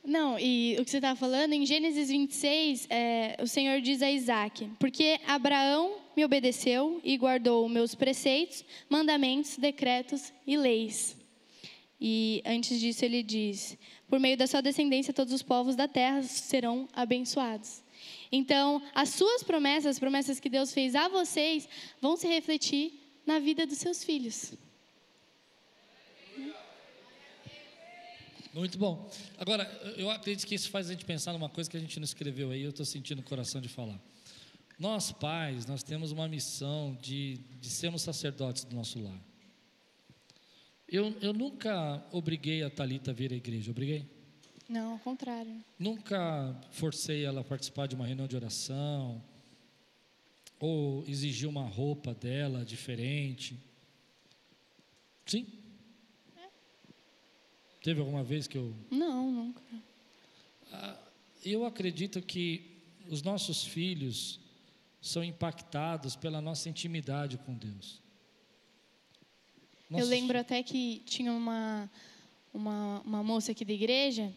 Não, 0.04 0.40
e 0.40 0.78
o 0.80 0.86
que 0.86 0.90
você 0.90 0.98
estava 0.98 1.20
falando, 1.20 1.54
em 1.54 1.66
Gênesis 1.66 2.10
26, 2.10 2.88
é, 2.90 3.38
o 3.42 3.48
Senhor 3.48 3.82
diz 3.82 4.02
a 4.02 4.10
Isaac: 4.10 4.66
Porque 4.80 5.20
Abraão 5.28 5.98
me 6.16 6.24
obedeceu 6.24 7.02
e 7.04 7.18
guardou 7.18 7.68
meus 7.68 7.94
preceitos, 7.96 8.64
mandamentos, 8.90 9.58
decretos 9.58 10.34
e 10.48 10.58
leis. 10.58 11.18
E 12.00 12.42
antes 12.46 12.80
disso 12.80 13.04
ele 13.04 13.22
diz: 13.22 13.78
por 14.10 14.20
meio 14.20 14.36
da 14.36 14.48
sua 14.48 14.62
descendência, 14.62 15.14
todos 15.14 15.32
os 15.32 15.44
povos 15.44 15.76
da 15.76 15.88
terra 15.88 16.24
serão 16.24 16.90
abençoados. 16.94 17.84
Então, 18.32 18.82
as 18.94 19.10
suas 19.10 19.44
promessas, 19.44 19.92
as 19.92 20.00
promessas 20.00 20.40
que 20.40 20.50
Deus 20.50 20.74
fez 20.74 20.96
a 20.96 21.08
vocês, 21.08 21.70
vão 22.02 22.18
se 22.18 22.28
refletir 22.28 22.94
na 23.26 23.40
vida 23.40 23.66
dos 23.66 23.78
seus 23.78 24.04
filhos. 24.04 24.54
Muito 28.52 28.80
bom. 28.80 29.10
Agora, 29.38 29.64
eu 29.96 30.10
acredito 30.10 30.48
que 30.48 30.56
isso 30.56 30.72
faz 30.72 30.88
a 30.88 30.94
gente 30.94 31.06
pensar 31.06 31.34
numa 31.34 31.50
coisa 31.50 31.70
que 31.70 31.78
a 31.78 31.80
gente 31.80 32.00
não 32.00 32.04
escreveu 32.04 32.50
aí, 32.50 32.64
eu 32.64 32.72
estou 32.72 32.86
sentindo 32.86 33.20
o 33.20 33.24
coração 33.24 33.62
de 33.62 33.70
falar. 33.70 34.00
Nós, 34.80 35.12
pais, 35.12 35.66
nós 35.66 35.84
temos 35.84 36.12
uma 36.12 36.28
missão 36.28 36.98
de, 37.00 37.38
de 37.60 37.70
sermos 37.70 38.02
sacerdotes 38.02 38.64
do 38.64 38.76
nosso 38.76 39.00
lar. 39.04 39.29
Eu, 40.92 41.16
eu 41.22 41.34
nunca 41.34 42.04
obriguei 42.12 42.64
a 42.64 42.70
Talita 42.70 43.12
a 43.12 43.14
vir 43.14 43.32
à 43.32 43.36
igreja, 43.36 43.70
obriguei? 43.70 44.08
Não, 44.68 44.94
ao 44.94 45.00
contrário. 45.00 45.64
Nunca 45.78 46.60
forcei 46.72 47.24
ela 47.24 47.42
a 47.42 47.44
participar 47.44 47.88
de 47.88 47.96
uma 47.96 48.08
reunião 48.08 48.28
de 48.28 48.36
oração, 48.36 49.24
ou 50.60 51.04
exigi 51.08 51.46
uma 51.46 51.64
roupa 51.64 52.14
dela 52.14 52.66
diferente. 52.66 53.56
Sim? 55.26 55.46
É. 56.38 56.50
Teve 57.84 58.00
alguma 58.00 58.24
vez 58.24 58.48
que 58.48 58.58
eu. 58.58 58.76
Não, 58.90 59.32
nunca. 59.32 59.62
Ah, 60.72 60.98
eu 61.46 61.66
acredito 61.66 62.20
que 62.22 62.82
os 63.08 63.22
nossos 63.22 63.64
filhos 63.64 64.40
são 65.02 65.24
impactados 65.24 66.16
pela 66.16 66.42
nossa 66.42 66.68
intimidade 66.68 67.38
com 67.38 67.54
Deus. 67.54 68.02
Nossa. 69.90 70.04
Eu 70.04 70.08
lembro 70.08 70.38
até 70.38 70.62
que 70.62 71.02
tinha 71.06 71.32
uma, 71.32 71.90
uma, 72.54 73.02
uma 73.02 73.24
moça 73.24 73.52
aqui 73.52 73.66
da 73.66 73.74
igreja 73.74 74.32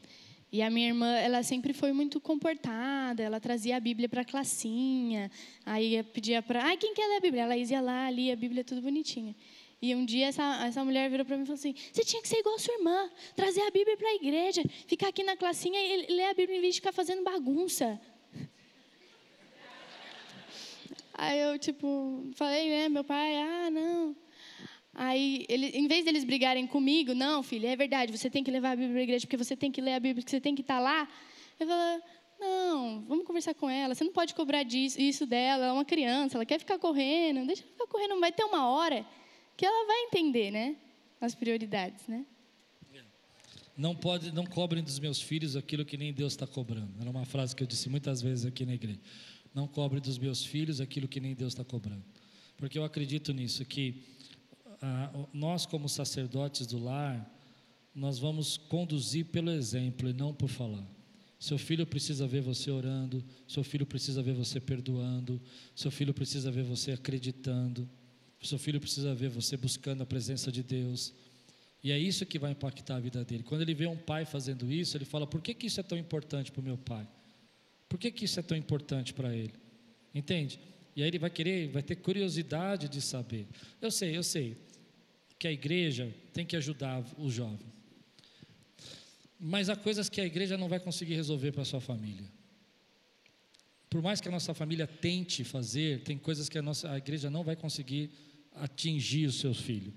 e 0.50 0.60
a 0.60 0.68
minha 0.68 0.88
irmã, 0.88 1.14
ela 1.16 1.42
sempre 1.42 1.72
foi 1.72 1.92
muito 1.92 2.20
comportada, 2.20 3.22
ela 3.22 3.40
trazia 3.40 3.76
a 3.76 3.80
Bíblia 3.80 4.06
para 4.06 4.20
a 4.20 4.24
classinha, 4.24 5.30
aí 5.64 6.02
pedia 6.02 6.42
para, 6.42 6.62
ai, 6.62 6.76
quem 6.76 6.92
quer 6.92 7.06
ler 7.06 7.16
a 7.16 7.20
Bíblia? 7.20 7.42
Ela 7.44 7.56
ia 7.56 7.80
lá, 7.80 8.10
lia 8.10 8.34
a 8.34 8.36
Bíblia 8.36 8.62
tudo 8.62 8.82
bonitinha. 8.82 9.34
E 9.80 9.94
um 9.94 10.04
dia 10.04 10.26
essa, 10.26 10.64
essa 10.64 10.84
mulher 10.84 11.10
virou 11.10 11.26
para 11.26 11.36
mim 11.36 11.42
e 11.42 11.46
falou 11.46 11.58
assim: 11.58 11.74
Você 11.92 12.04
tinha 12.04 12.22
que 12.22 12.28
ser 12.28 12.38
igual 12.38 12.54
a 12.54 12.58
sua 12.58 12.74
irmã, 12.74 13.10
trazer 13.34 13.62
a 13.62 13.70
Bíblia 13.70 13.96
para 13.96 14.08
a 14.08 14.14
igreja, 14.14 14.62
ficar 14.86 15.08
aqui 15.08 15.24
na 15.24 15.36
classinha 15.36 15.80
e 15.80 16.06
ler 16.12 16.26
a 16.26 16.34
Bíblia 16.34 16.56
em 16.56 16.60
vez 16.60 16.74
de 16.74 16.80
ficar 16.80 16.92
fazendo 16.92 17.24
bagunça. 17.24 18.00
Aí 21.14 21.40
eu, 21.40 21.58
tipo, 21.58 22.30
falei, 22.34 22.68
né, 22.68 22.88
meu 22.88 23.02
pai, 23.02 23.36
ah, 23.38 23.70
não. 23.70 24.14
Aí, 24.94 25.46
ele, 25.48 25.66
em 25.68 25.86
vez 25.88 26.04
deles 26.04 26.22
brigarem 26.24 26.66
comigo, 26.66 27.14
não, 27.14 27.42
filha, 27.42 27.68
é 27.68 27.76
verdade, 27.76 28.16
você 28.16 28.28
tem 28.28 28.44
que 28.44 28.50
levar 28.50 28.72
a 28.72 28.76
Bíblia 28.76 28.92
para 28.92 29.00
a 29.00 29.04
igreja 29.04 29.26
porque 29.26 29.36
você 29.36 29.56
tem 29.56 29.72
que 29.72 29.80
ler 29.80 29.94
a 29.94 30.00
Bíblia, 30.00 30.22
porque 30.22 30.30
você 30.30 30.40
tem 30.40 30.54
que 30.54 30.60
estar 30.60 30.76
tá 30.76 30.80
lá. 30.80 31.08
Eu 31.58 31.66
falo, 31.66 32.02
não, 32.38 33.00
vamos 33.02 33.26
conversar 33.26 33.54
com 33.54 33.70
ela. 33.70 33.94
Você 33.94 34.04
não 34.04 34.12
pode 34.12 34.34
cobrar 34.34 34.64
disso, 34.64 35.00
isso 35.00 35.24
dela. 35.24 35.64
Ela 35.64 35.72
é 35.72 35.72
uma 35.72 35.84
criança, 35.84 36.36
ela 36.36 36.44
quer 36.44 36.58
ficar 36.58 36.78
correndo. 36.78 37.46
Deixa 37.46 37.62
ela 37.62 37.72
ficar 37.72 37.86
correndo. 37.86 38.18
Vai 38.20 38.32
ter 38.32 38.44
uma 38.44 38.68
hora 38.68 39.06
que 39.56 39.64
ela 39.64 39.86
vai 39.86 40.02
entender, 40.02 40.50
né? 40.50 40.76
As 41.20 41.34
prioridades, 41.34 42.06
né? 42.08 42.26
Não 43.76 43.96
pode, 43.96 44.32
não 44.32 44.44
cobrem 44.44 44.82
dos 44.82 44.98
meus 44.98 45.20
filhos 45.20 45.56
aquilo 45.56 45.84
que 45.84 45.96
nem 45.96 46.12
Deus 46.12 46.34
está 46.34 46.46
cobrando. 46.46 46.92
Era 47.00 47.08
uma 47.08 47.24
frase 47.24 47.56
que 47.56 47.62
eu 47.62 47.66
disse 47.66 47.88
muitas 47.88 48.20
vezes 48.20 48.44
aqui 48.44 48.66
na 48.66 48.74
igreja. 48.74 49.00
Não 49.54 49.66
cobre 49.66 50.00
dos 50.00 50.18
meus 50.18 50.44
filhos 50.44 50.80
aquilo 50.80 51.08
que 51.08 51.20
nem 51.20 51.34
Deus 51.34 51.52
está 51.52 51.64
cobrando, 51.64 52.04
porque 52.56 52.78
eu 52.78 52.84
acredito 52.84 53.32
nisso 53.32 53.64
que 53.64 54.02
nós, 55.32 55.64
como 55.64 55.88
sacerdotes 55.88 56.66
do 56.66 56.78
lar, 56.82 57.30
nós 57.94 58.18
vamos 58.18 58.56
conduzir 58.56 59.26
pelo 59.26 59.50
exemplo 59.50 60.08
e 60.08 60.12
não 60.12 60.34
por 60.34 60.48
falar. 60.48 60.86
Seu 61.38 61.58
filho 61.58 61.86
precisa 61.86 62.26
ver 62.26 62.40
você 62.40 62.70
orando, 62.70 63.24
seu 63.46 63.64
filho 63.64 63.84
precisa 63.84 64.22
ver 64.22 64.32
você 64.32 64.60
perdoando, 64.60 65.40
seu 65.74 65.90
filho 65.90 66.14
precisa 66.14 66.50
ver 66.50 66.62
você 66.62 66.92
acreditando, 66.92 67.88
seu 68.42 68.58
filho 68.58 68.80
precisa 68.80 69.14
ver 69.14 69.28
você 69.28 69.56
buscando 69.56 70.02
a 70.02 70.06
presença 70.06 70.50
de 70.50 70.62
Deus. 70.62 71.12
E 71.82 71.90
é 71.90 71.98
isso 71.98 72.24
que 72.24 72.38
vai 72.38 72.52
impactar 72.52 72.96
a 72.96 73.00
vida 73.00 73.24
dele. 73.24 73.42
Quando 73.42 73.62
ele 73.62 73.74
vê 73.74 73.86
um 73.86 73.96
pai 73.96 74.24
fazendo 74.24 74.70
isso, 74.70 74.96
ele 74.96 75.04
fala: 75.04 75.26
por 75.26 75.40
que, 75.40 75.52
que 75.52 75.66
isso 75.66 75.80
é 75.80 75.82
tão 75.82 75.98
importante 75.98 76.52
para 76.52 76.60
o 76.60 76.64
meu 76.64 76.78
pai? 76.78 77.06
Por 77.88 77.98
que, 77.98 78.10
que 78.10 78.24
isso 78.24 78.38
é 78.38 78.42
tão 78.42 78.56
importante 78.56 79.12
para 79.12 79.34
ele? 79.34 79.52
Entende? 80.14 80.60
E 80.94 81.02
aí 81.02 81.08
ele 81.08 81.18
vai 81.18 81.30
querer, 81.30 81.68
vai 81.68 81.82
ter 81.82 81.96
curiosidade 81.96 82.88
de 82.88 83.00
saber. 83.00 83.46
Eu 83.80 83.90
sei, 83.90 84.16
eu 84.16 84.22
sei 84.22 84.56
que 85.42 85.48
a 85.48 85.52
igreja 85.52 86.14
tem 86.32 86.46
que 86.46 86.54
ajudar 86.54 87.04
o 87.18 87.28
jovem. 87.28 87.66
Mas 89.40 89.68
há 89.68 89.74
coisas 89.74 90.08
que 90.08 90.20
a 90.20 90.24
igreja 90.24 90.56
não 90.56 90.68
vai 90.68 90.78
conseguir 90.78 91.16
resolver 91.16 91.50
para 91.50 91.62
a 91.62 91.64
sua 91.64 91.80
família. 91.80 92.30
Por 93.90 94.00
mais 94.00 94.20
que 94.20 94.28
a 94.28 94.30
nossa 94.30 94.54
família 94.54 94.86
tente 94.86 95.42
fazer, 95.42 96.04
tem 96.04 96.16
coisas 96.16 96.48
que 96.48 96.56
a 96.58 96.62
nossa 96.62 96.92
a 96.92 96.96
igreja 96.96 97.28
não 97.28 97.42
vai 97.42 97.56
conseguir 97.56 98.08
atingir 98.54 99.26
o 99.26 99.32
seu 99.32 99.52
filho. 99.52 99.92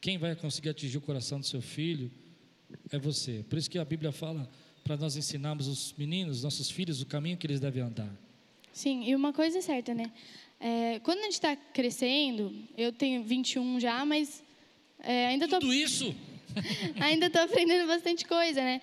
Quem 0.00 0.18
vai 0.18 0.34
conseguir 0.34 0.70
atingir 0.70 0.98
o 0.98 1.00
coração 1.00 1.38
do 1.38 1.46
seu 1.46 1.62
filho 1.62 2.10
é 2.90 2.98
você. 2.98 3.44
Por 3.48 3.56
isso 3.56 3.70
que 3.70 3.78
a 3.78 3.84
Bíblia 3.84 4.10
fala 4.10 4.50
para 4.82 4.96
nós 4.96 5.14
ensinarmos 5.14 5.68
os 5.68 5.94
meninos, 5.96 6.42
nossos 6.42 6.72
filhos, 6.72 7.00
o 7.00 7.06
caminho 7.06 7.36
que 7.36 7.46
eles 7.46 7.60
devem 7.60 7.84
andar. 7.84 8.12
Sim, 8.72 9.04
e 9.08 9.14
uma 9.14 9.32
coisa 9.32 9.58
é 9.58 9.62
certa, 9.62 9.94
né? 9.94 10.10
É, 10.58 10.98
quando 11.04 11.20
a 11.20 11.22
gente 11.22 11.34
está 11.34 11.54
crescendo, 11.54 12.52
eu 12.76 12.92
tenho 12.92 13.22
21 13.22 13.78
já, 13.78 14.04
mas 14.04 14.42
é, 15.00 15.26
ainda 15.28 15.48
Tudo 15.48 15.66
tô, 15.66 15.72
isso? 15.72 16.14
ainda 17.00 17.26
estou 17.26 17.42
aprendendo 17.42 17.86
bastante 17.86 18.24
coisa, 18.24 18.60
né? 18.60 18.80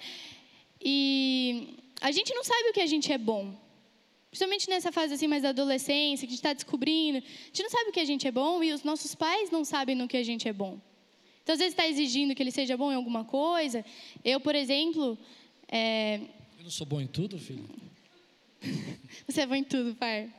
E 0.81 1.75
a 2.01 2.11
gente 2.11 2.33
não 2.33 2.43
sabe 2.43 2.69
o 2.69 2.73
que 2.73 2.81
a 2.81 2.85
gente 2.85 3.11
é 3.11 3.17
bom. 3.17 3.53
Principalmente 4.29 4.69
nessa 4.69 4.91
fase 4.91 5.13
assim 5.13 5.27
mais 5.27 5.43
da 5.43 5.49
adolescência, 5.49 6.27
que 6.27 6.33
a 6.33 6.35
gente 6.35 6.39
está 6.39 6.53
descobrindo. 6.53 7.19
A 7.19 7.21
gente 7.47 7.63
não 7.63 7.69
sabe 7.69 7.89
o 7.89 7.93
que 7.93 7.99
a 7.99 8.05
gente 8.05 8.27
é 8.27 8.31
bom 8.31 8.63
e 8.63 8.73
os 8.73 8.83
nossos 8.83 9.15
pais 9.15 9.49
não 9.49 9.63
sabem 9.63 9.95
no 9.95 10.07
que 10.07 10.17
a 10.17 10.23
gente 10.23 10.47
é 10.47 10.53
bom. 10.53 10.79
Então, 11.41 11.53
às 11.53 11.59
vezes, 11.59 11.73
está 11.73 11.87
exigindo 11.87 12.33
que 12.33 12.41
ele 12.41 12.51
seja 12.51 12.75
bom 12.75 12.91
em 12.91 12.95
alguma 12.95 13.23
coisa. 13.23 13.85
Eu, 14.23 14.39
por 14.39 14.55
exemplo. 14.55 15.17
É... 15.67 16.17
Eu 16.57 16.63
não 16.63 16.71
sou 16.71 16.85
bom 16.85 16.99
em 16.99 17.07
tudo, 17.07 17.37
filho? 17.39 17.63
Você 19.27 19.41
é 19.41 19.45
bom 19.45 19.55
em 19.55 19.63
tudo, 19.63 19.95
pai. 19.95 20.29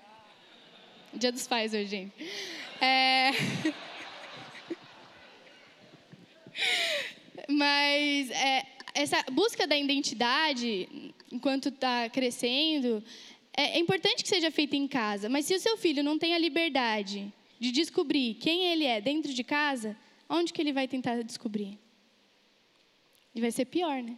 Dia 1.14 1.32
dos 1.32 1.46
pais 1.46 1.72
hoje, 1.72 1.86
gente. 1.86 2.12
É... 2.80 3.30
Mas 7.48 8.30
é, 8.30 8.66
essa 8.94 9.22
busca 9.30 9.66
da 9.66 9.76
identidade, 9.76 11.14
enquanto 11.30 11.68
está 11.68 12.08
crescendo, 12.08 13.02
é, 13.56 13.76
é 13.76 13.78
importante 13.78 14.22
que 14.22 14.28
seja 14.28 14.50
feita 14.50 14.76
em 14.76 14.88
casa. 14.88 15.28
Mas 15.28 15.46
se 15.46 15.54
o 15.54 15.60
seu 15.60 15.76
filho 15.76 16.02
não 16.02 16.18
tem 16.18 16.34
a 16.34 16.38
liberdade 16.38 17.32
de 17.58 17.70
descobrir 17.70 18.34
quem 18.34 18.64
ele 18.64 18.84
é 18.84 19.00
dentro 19.00 19.32
de 19.32 19.44
casa, 19.44 19.96
onde 20.28 20.52
que 20.52 20.60
ele 20.60 20.72
vai 20.72 20.86
tentar 20.86 21.22
descobrir? 21.22 21.78
E 23.34 23.40
vai 23.40 23.50
ser 23.50 23.66
pior, 23.66 24.02
né? 24.02 24.16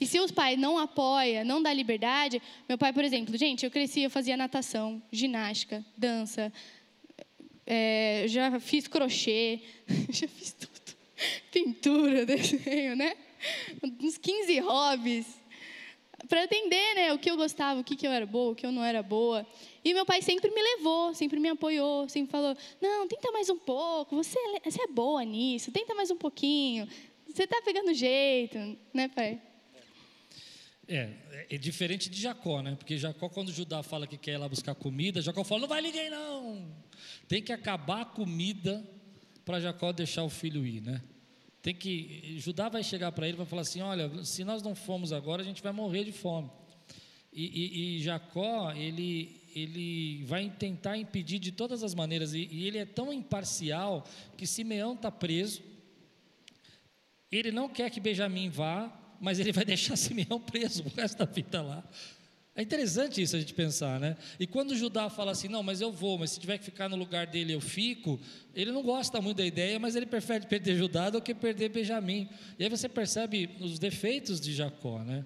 E 0.00 0.06
se 0.06 0.18
os 0.18 0.30
pais 0.30 0.58
não 0.58 0.78
apoiam, 0.78 1.44
não 1.44 1.62
dá 1.62 1.72
liberdade, 1.74 2.40
meu 2.66 2.78
pai, 2.78 2.90
por 2.90 3.04
exemplo, 3.04 3.36
gente, 3.36 3.64
eu 3.64 3.70
cresci, 3.70 4.00
eu 4.00 4.10
fazia 4.10 4.34
natação, 4.34 5.02
ginástica, 5.12 5.84
dança, 5.94 6.50
é, 7.66 8.24
já 8.26 8.58
fiz 8.58 8.88
crochê, 8.88 9.60
já 10.08 10.26
fiz 10.26 10.52
tudo. 10.52 10.69
Pintura, 11.52 12.24
desenho, 12.26 12.96
né? 12.96 13.16
Uns 13.82 14.18
15 14.18 14.58
hobbies. 14.60 15.26
Para 16.28 16.44
entender 16.44 16.94
né, 16.94 17.12
o 17.12 17.18
que 17.18 17.30
eu 17.30 17.36
gostava, 17.36 17.80
o 17.80 17.84
que, 17.84 17.96
que 17.96 18.06
eu 18.06 18.10
era 18.10 18.26
boa, 18.26 18.52
o 18.52 18.54
que 18.54 18.66
eu 18.66 18.70
não 18.70 18.84
era 18.84 19.02
boa. 19.02 19.46
E 19.82 19.94
meu 19.94 20.04
pai 20.04 20.20
sempre 20.20 20.50
me 20.50 20.60
levou, 20.60 21.14
sempre 21.14 21.40
me 21.40 21.48
apoiou, 21.48 22.08
sempre 22.08 22.30
falou: 22.30 22.54
não, 22.80 23.08
tenta 23.08 23.32
mais 23.32 23.48
um 23.48 23.56
pouco, 23.56 24.14
você, 24.16 24.38
é, 24.38 24.70
você 24.70 24.82
é 24.82 24.86
boa 24.86 25.24
nisso, 25.24 25.72
tenta 25.72 25.94
mais 25.94 26.10
um 26.10 26.16
pouquinho, 26.16 26.86
você 27.26 27.44
está 27.44 27.62
pegando 27.62 27.94
jeito, 27.94 28.58
né, 28.92 29.08
pai? 29.08 29.40
É, 30.86 31.08
é 31.48 31.56
diferente 31.56 32.10
de 32.10 32.20
Jacó, 32.20 32.60
né? 32.60 32.74
Porque 32.76 32.98
Jacó, 32.98 33.28
quando 33.28 33.52
Judá 33.52 33.82
fala 33.82 34.06
que 34.06 34.18
quer 34.18 34.32
ir 34.32 34.38
lá 34.38 34.48
buscar 34.48 34.74
comida, 34.74 35.22
Jacó 35.22 35.42
fala: 35.42 35.62
não 35.62 35.68
vai 35.68 35.80
ninguém 35.80 36.10
não. 36.10 36.70
Tem 37.28 37.40
que 37.40 37.52
acabar 37.52 38.02
a 38.02 38.04
comida 38.04 38.84
para 39.50 39.58
Jacó 39.58 39.90
deixar 39.90 40.22
o 40.22 40.30
filho 40.30 40.64
ir, 40.64 40.80
né? 40.80 41.02
Tem 41.60 41.74
que 41.74 42.36
Judá 42.38 42.68
vai 42.68 42.84
chegar 42.84 43.10
para 43.10 43.26
ele 43.26 43.34
e 43.34 43.38
vai 43.38 43.46
falar 43.46 43.62
assim: 43.62 43.80
olha, 43.80 44.24
se 44.24 44.44
nós 44.44 44.62
não 44.62 44.76
formos 44.76 45.12
agora, 45.12 45.42
a 45.42 45.44
gente 45.44 45.60
vai 45.60 45.72
morrer 45.72 46.04
de 46.04 46.12
fome. 46.12 46.48
E, 47.32 47.44
e, 47.44 47.96
e 47.96 48.02
Jacó 48.02 48.72
ele 48.72 49.40
ele 49.52 50.22
vai 50.24 50.48
tentar 50.48 50.96
impedir 50.96 51.40
de 51.40 51.50
todas 51.50 51.82
as 51.82 51.92
maneiras 51.92 52.32
e, 52.32 52.48
e 52.48 52.68
ele 52.68 52.78
é 52.78 52.84
tão 52.84 53.12
imparcial 53.12 54.06
que 54.36 54.46
Simeão 54.46 54.94
está 54.94 55.10
preso. 55.10 55.60
Ele 57.32 57.50
não 57.50 57.68
quer 57.68 57.90
que 57.90 57.98
Benjamim 57.98 58.48
vá, 58.48 58.88
mas 59.20 59.40
ele 59.40 59.50
vai 59.50 59.64
deixar 59.66 59.96
Simeão 59.96 60.38
preso 60.40 60.84
o 60.84 60.88
resto 60.90 61.18
da 61.18 61.24
vida 61.24 61.60
lá. 61.60 61.84
É 62.60 62.62
interessante 62.62 63.22
isso 63.22 63.34
a 63.34 63.38
gente 63.40 63.54
pensar, 63.54 63.98
né? 63.98 64.18
E 64.38 64.46
quando 64.46 64.76
Judá 64.76 65.08
fala 65.08 65.32
assim, 65.32 65.48
não, 65.48 65.62
mas 65.62 65.80
eu 65.80 65.90
vou, 65.90 66.18
mas 66.18 66.32
se 66.32 66.40
tiver 66.40 66.58
que 66.58 66.64
ficar 66.66 66.90
no 66.90 66.96
lugar 66.96 67.26
dele 67.26 67.54
eu 67.54 67.60
fico, 67.60 68.20
ele 68.54 68.70
não 68.70 68.82
gosta 68.82 69.18
muito 69.18 69.38
da 69.38 69.46
ideia, 69.46 69.78
mas 69.78 69.96
ele 69.96 70.04
prefere 70.04 70.46
perder 70.46 70.76
Judá 70.76 71.08
do 71.08 71.22
que 71.22 71.34
perder 71.34 71.70
Benjamim. 71.70 72.28
E 72.58 72.64
aí 72.64 72.68
você 72.68 72.86
percebe 72.86 73.48
os 73.60 73.78
defeitos 73.78 74.38
de 74.38 74.52
Jacó, 74.52 74.98
né? 74.98 75.24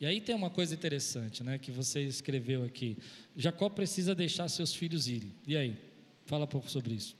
E 0.00 0.04
aí 0.04 0.20
tem 0.20 0.34
uma 0.34 0.50
coisa 0.50 0.74
interessante, 0.74 1.44
né, 1.44 1.58
que 1.58 1.70
você 1.70 2.00
escreveu 2.00 2.64
aqui. 2.64 2.98
Jacó 3.36 3.68
precisa 3.68 4.12
deixar 4.12 4.48
seus 4.48 4.74
filhos 4.74 5.06
irem. 5.06 5.32
E 5.46 5.56
aí? 5.56 5.78
Fala 6.26 6.42
um 6.42 6.48
pouco 6.48 6.68
sobre 6.68 6.94
isso. 6.94 7.16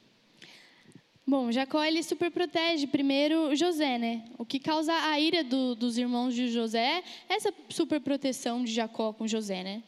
Bom, 1.26 1.50
Jacó 1.50 1.82
ele 1.82 2.02
super 2.02 2.30
protege 2.30 2.86
primeiro 2.86 3.56
José, 3.56 3.96
né? 3.96 4.24
O 4.36 4.44
que 4.44 4.58
causa 4.58 4.92
a 4.92 5.18
ira 5.18 5.42
do, 5.42 5.74
dos 5.74 5.96
irmãos 5.96 6.34
de 6.34 6.48
José 6.48 7.02
é 7.28 7.34
essa 7.34 7.52
super 7.70 7.98
proteção 7.98 8.62
de 8.62 8.72
Jacó 8.72 9.12
com 9.12 9.26
José, 9.26 9.62
né? 9.62 9.82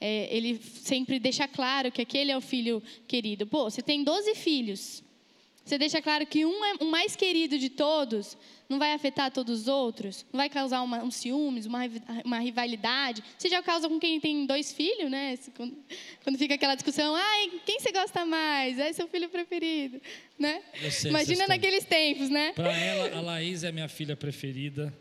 É, 0.00 0.34
ele 0.34 0.60
sempre 0.62 1.18
deixa 1.18 1.48
claro 1.48 1.90
que 1.90 2.00
aquele 2.00 2.30
é 2.30 2.36
o 2.36 2.40
filho 2.40 2.80
querido. 3.08 3.48
Pô, 3.48 3.64
você 3.64 3.82
tem 3.82 4.04
12 4.04 4.36
filhos. 4.36 5.02
Você 5.64 5.78
deixa 5.78 6.02
claro 6.02 6.26
que 6.26 6.44
um 6.44 6.64
é 6.64 6.74
o 6.80 6.86
mais 6.86 7.14
querido 7.14 7.58
de 7.58 7.68
todos, 7.68 8.36
não 8.68 8.78
vai 8.78 8.92
afetar 8.92 9.30
todos 9.30 9.62
os 9.62 9.68
outros, 9.68 10.24
não 10.32 10.38
vai 10.38 10.48
causar 10.48 10.82
uma, 10.82 11.02
um 11.02 11.10
ciúmes, 11.10 11.66
uma, 11.66 11.80
uma 12.24 12.38
rivalidade. 12.38 13.22
Você 13.38 13.48
já 13.48 13.62
causa 13.62 13.88
com 13.88 13.98
quem 13.98 14.20
tem 14.20 14.46
dois 14.46 14.72
filhos, 14.72 15.10
né? 15.10 15.38
Quando, 15.56 15.76
quando 16.24 16.38
fica 16.38 16.54
aquela 16.54 16.74
discussão, 16.74 17.14
ai, 17.14 17.60
quem 17.64 17.78
você 17.78 17.92
gosta 17.92 18.24
mais? 18.24 18.78
É 18.78 18.92
seu 18.92 19.06
filho 19.06 19.28
preferido, 19.28 20.00
né? 20.38 20.62
Imagina 21.04 21.46
naqueles 21.46 21.84
tempos, 21.84 22.30
né? 22.30 22.52
Para 22.52 22.76
ela, 22.76 23.18
a 23.18 23.20
Laís 23.20 23.62
é 23.62 23.70
minha 23.70 23.88
filha 23.88 24.16
preferida. 24.16 24.92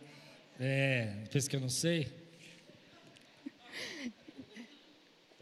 É, 0.59 1.13
pensa 1.31 1.49
que 1.49 1.55
eu 1.55 1.61
não 1.61 1.69
sei? 1.69 2.07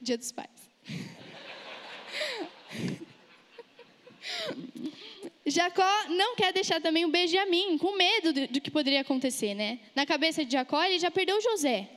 Dia 0.02 0.18
dos 0.18 0.32
Pais. 0.32 0.48
Jacó 5.50 6.10
não 6.10 6.36
quer 6.36 6.52
deixar 6.52 6.82
também 6.82 7.06
o 7.06 7.10
Benjamim 7.10 7.78
com 7.78 7.96
medo 7.96 8.34
do 8.34 8.62
que 8.62 8.70
poderia 8.70 9.02
acontecer, 9.02 9.54
né? 9.54 9.80
Na 9.96 10.06
cabeça 10.06 10.44
de 10.44 10.52
Jacó, 10.52 10.84
ele 10.84 11.00
já 11.00 11.10
perdeu 11.10 11.42
José. 11.42 11.90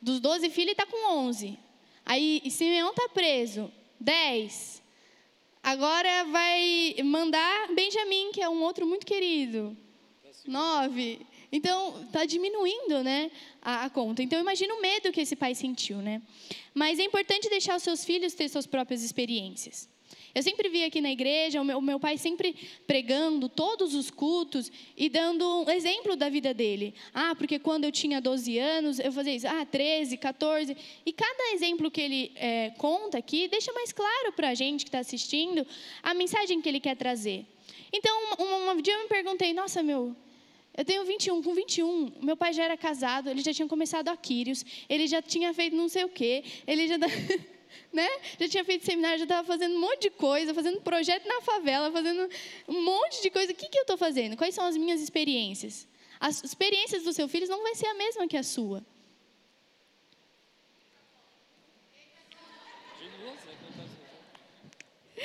Dos 0.00 0.20
12 0.20 0.50
filhos, 0.50 0.58
ele 0.58 0.72
está 0.72 0.84
com 0.84 1.12
11. 1.12 1.58
Aí 2.04 2.42
Simeão 2.50 2.90
está 2.90 3.08
preso, 3.08 3.72
10. 3.98 4.82
Agora 5.62 6.24
vai 6.24 6.96
mandar 7.04 7.72
Benjamim, 7.72 8.32
que 8.32 8.42
é 8.42 8.48
um 8.48 8.62
outro 8.62 8.86
muito 8.86 9.06
querido, 9.06 9.76
9. 10.46 11.20
Então, 11.52 12.02
está 12.02 12.24
diminuindo 12.24 13.02
né, 13.02 13.30
a, 13.60 13.84
a, 13.84 13.90
conta. 13.90 14.22
Então, 14.22 14.40
imagina 14.40 14.74
o 14.74 14.80
medo 14.80 15.12
que 15.12 15.20
esse 15.20 15.36
pai 15.36 15.54
sentiu. 15.54 15.98
Né? 15.98 16.20
Mas 16.74 16.98
é 16.98 17.04
importante 17.04 17.48
deixar 17.48 17.76
os 17.76 17.82
seus 17.82 18.04
filhos 18.04 18.34
ter 18.34 18.48
suas 18.48 18.66
próprias 18.66 19.02
experiências. 19.02 19.88
Eu 20.34 20.42
sempre 20.42 20.68
vi 20.68 20.84
aqui 20.84 21.00
na 21.00 21.10
igreja 21.10 21.60
o 21.60 21.64
meu, 21.64 21.78
o 21.78 21.82
meu, 21.82 22.00
pai 22.00 22.16
sempre 22.16 22.54
pregando 22.86 23.48
todos 23.48 23.94
os 23.94 24.10
cultos 24.10 24.72
e 24.96 25.08
dando 25.08 25.64
um 25.64 25.70
exemplo 25.70 26.16
da 26.16 26.28
vida 26.28 26.54
dele. 26.54 26.94
Ah, 27.12 27.34
porque 27.34 27.58
quando 27.58 27.84
eu 27.84 27.92
tinha 27.92 28.20
12 28.20 28.58
anos, 28.58 28.98
eu 28.98 29.12
fazia 29.12 29.34
isso. 29.34 29.46
Ah, 29.46 29.64
13, 29.64 30.16
14. 30.16 30.76
E 31.04 31.12
cada 31.12 31.52
exemplo 31.52 31.90
que 31.90 32.00
ele 32.00 32.32
é, 32.34 32.70
conta 32.78 33.18
aqui 33.18 33.46
deixa 33.46 33.72
mais 33.72 33.92
claro 33.92 34.32
para 34.32 34.48
a 34.48 34.54
gente 34.54 34.84
que 34.84 34.88
está 34.88 35.00
assistindo 35.00 35.66
a 36.02 36.14
mensagem 36.14 36.62
que 36.62 36.68
ele 36.68 36.80
quer 36.80 36.96
trazer. 36.96 37.44
Então, 37.92 38.16
um, 38.38 38.70
um 38.70 38.80
dia 38.80 38.94
eu 38.94 39.02
me 39.02 39.08
perguntei, 39.08 39.52
nossa, 39.52 39.82
meu, 39.82 40.16
eu 40.74 40.84
tenho 40.84 41.04
21, 41.04 41.42
com 41.42 41.52
21, 41.52 42.12
meu 42.22 42.36
pai 42.36 42.54
já 42.54 42.64
era 42.64 42.76
casado, 42.78 43.28
ele 43.28 43.42
já 43.42 43.52
tinha 43.52 43.68
começado 43.68 44.08
a 44.08 44.16
Quírios, 44.16 44.64
ele 44.88 45.06
já 45.06 45.20
tinha 45.20 45.52
feito 45.52 45.76
não 45.76 45.88
sei 45.88 46.04
o 46.04 46.08
quê, 46.08 46.42
ele 46.66 46.88
já... 46.88 46.96
né? 47.92 48.08
Já 48.38 48.48
tinha 48.48 48.64
feito 48.64 48.84
seminário, 48.84 49.18
já 49.18 49.24
estava 49.24 49.46
fazendo 49.46 49.74
um 49.74 49.80
monte 49.80 50.02
de 50.02 50.10
coisa, 50.10 50.54
fazendo 50.54 50.80
projeto 50.80 51.26
na 51.26 51.40
favela, 51.40 51.90
fazendo 51.90 52.28
um 52.68 52.82
monte 52.82 53.22
de 53.22 53.30
coisa. 53.30 53.52
O 53.52 53.54
que, 53.54 53.68
que 53.68 53.78
eu 53.78 53.82
estou 53.82 53.96
fazendo? 53.96 54.36
Quais 54.36 54.54
são 54.54 54.64
as 54.64 54.76
minhas 54.76 55.00
experiências? 55.00 55.86
As 56.20 56.42
experiências 56.44 57.02
do 57.02 57.12
seu 57.12 57.28
filho 57.28 57.48
não 57.48 57.62
vai 57.62 57.74
ser 57.74 57.86
a 57.86 57.94
mesma 57.94 58.28
que 58.28 58.36
a 58.36 58.42
sua. 58.42 58.84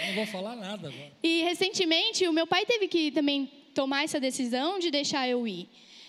Não 0.08 0.16
vou 0.16 0.26
falar 0.28 0.56
nada 0.56 0.88
agora. 0.90 1.12
E 1.24 1.42
recentemente 1.44 2.28
o 2.28 2.34
meu 2.34 2.48
pai 2.48 2.66
teve 2.66 2.88
que 2.88 3.12
também 3.12 3.52
tomar 3.74 4.04
essa 4.04 4.20
decisão 4.20 4.80
de 4.80 4.90
deixar 4.90 5.28
eu 5.28 5.48
ir. 5.48 5.68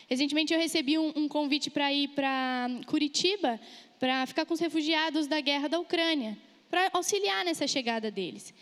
Recentemente 0.08 0.54
eu 0.54 0.58
recebi 0.58 0.98
um, 0.98 1.12
um 1.14 1.28
convite 1.28 1.68
para 1.68 1.92
ir 1.92 2.08
para 2.08 2.68
Curitiba 2.86 3.60
para 3.98 4.26
ficar 4.26 4.44
com 4.44 4.54
os 4.54 4.60
refugiados 4.60 5.26
da 5.26 5.40
guerra 5.40 5.68
da 5.68 5.78
Ucrânia, 5.78 6.36
para 6.70 6.90
auxiliar 6.92 7.44
nessa 7.44 7.66
chegada 7.66 8.10
deles. 8.10 8.54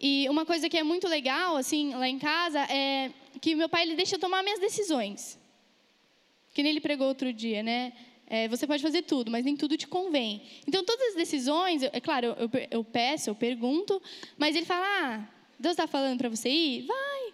E 0.00 0.28
uma 0.28 0.44
coisa 0.44 0.68
que 0.68 0.76
é 0.76 0.82
muito 0.82 1.06
legal, 1.06 1.56
assim, 1.56 1.94
lá 1.94 2.08
em 2.08 2.18
casa, 2.18 2.60
é 2.60 3.12
que 3.40 3.54
meu 3.54 3.68
pai 3.68 3.82
ele 3.82 3.94
deixa 3.94 4.16
eu 4.16 4.18
tomar 4.18 4.42
minhas 4.42 4.58
decisões. 4.58 5.38
Que 6.52 6.62
nem 6.62 6.70
ele 6.70 6.80
pregou 6.80 7.06
outro 7.06 7.32
dia, 7.32 7.62
né? 7.62 7.92
É, 8.26 8.48
você 8.48 8.66
pode 8.66 8.82
fazer 8.82 9.02
tudo, 9.02 9.30
mas 9.30 9.44
nem 9.44 9.56
tudo 9.56 9.76
te 9.76 9.86
convém. 9.86 10.42
Então, 10.66 10.82
todas 10.84 11.08
as 11.08 11.14
decisões, 11.14 11.82
é 11.82 12.00
claro, 12.00 12.34
eu, 12.38 12.50
eu 12.70 12.84
peço, 12.84 13.30
eu 13.30 13.34
pergunto, 13.34 14.02
mas 14.36 14.56
ele 14.56 14.66
fala: 14.66 14.86
ah, 14.86 15.28
Deus 15.58 15.72
está 15.72 15.86
falando 15.86 16.18
para 16.18 16.28
você 16.28 16.48
ir? 16.48 16.82
Vai. 16.82 17.32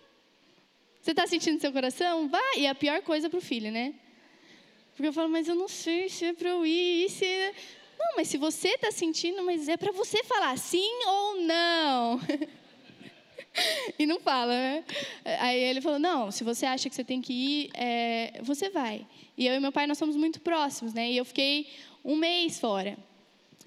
Você 1.01 1.13
está 1.13 1.27
sentindo 1.27 1.61
seu 1.61 1.73
coração? 1.73 2.29
Vai. 2.29 2.59
E 2.59 2.67
é 2.67 2.69
a 2.69 2.75
pior 2.75 3.01
coisa 3.03 3.31
para 3.31 3.39
o 3.39 3.41
filho, 3.41 3.73
né? 3.73 3.95
Porque 4.99 5.07
eu 5.07 5.13
falo, 5.13 5.29
mas 5.29 5.47
eu 5.47 5.55
não 5.55 5.69
sei 5.69 6.09
se 6.09 6.25
é 6.25 6.33
para 6.33 6.49
eu 6.49 6.67
ir, 6.67 7.09
se... 7.09 7.25
É... 7.25 7.55
Não, 7.97 8.17
mas 8.17 8.27
se 8.27 8.37
você 8.37 8.71
está 8.71 8.91
sentindo, 8.91 9.45
mas 9.45 9.69
é 9.69 9.77
para 9.77 9.93
você 9.93 10.25
falar 10.25 10.59
sim 10.59 10.91
ou 11.07 11.41
não. 11.41 12.21
e 13.97 14.05
não 14.07 14.19
fala, 14.19 14.53
né? 14.53 14.85
Aí 15.39 15.57
ele 15.61 15.81
falou: 15.81 16.01
não, 16.01 16.33
se 16.33 16.43
você 16.43 16.67
acha 16.67 16.89
que 16.89 16.97
você 16.97 17.05
tem 17.05 17.21
que 17.21 17.33
ir, 17.33 17.71
é, 17.75 18.41
você 18.43 18.71
vai. 18.71 19.07
E 19.37 19.47
eu 19.47 19.55
e 19.55 19.61
meu 19.61 19.71
pai, 19.71 19.87
nós 19.87 19.99
somos 19.99 20.17
muito 20.17 20.41
próximos, 20.41 20.93
né? 20.93 21.13
E 21.13 21.17
eu 21.17 21.25
fiquei 21.25 21.69
um 22.05 22.17
mês 22.17 22.59
fora. 22.59 22.99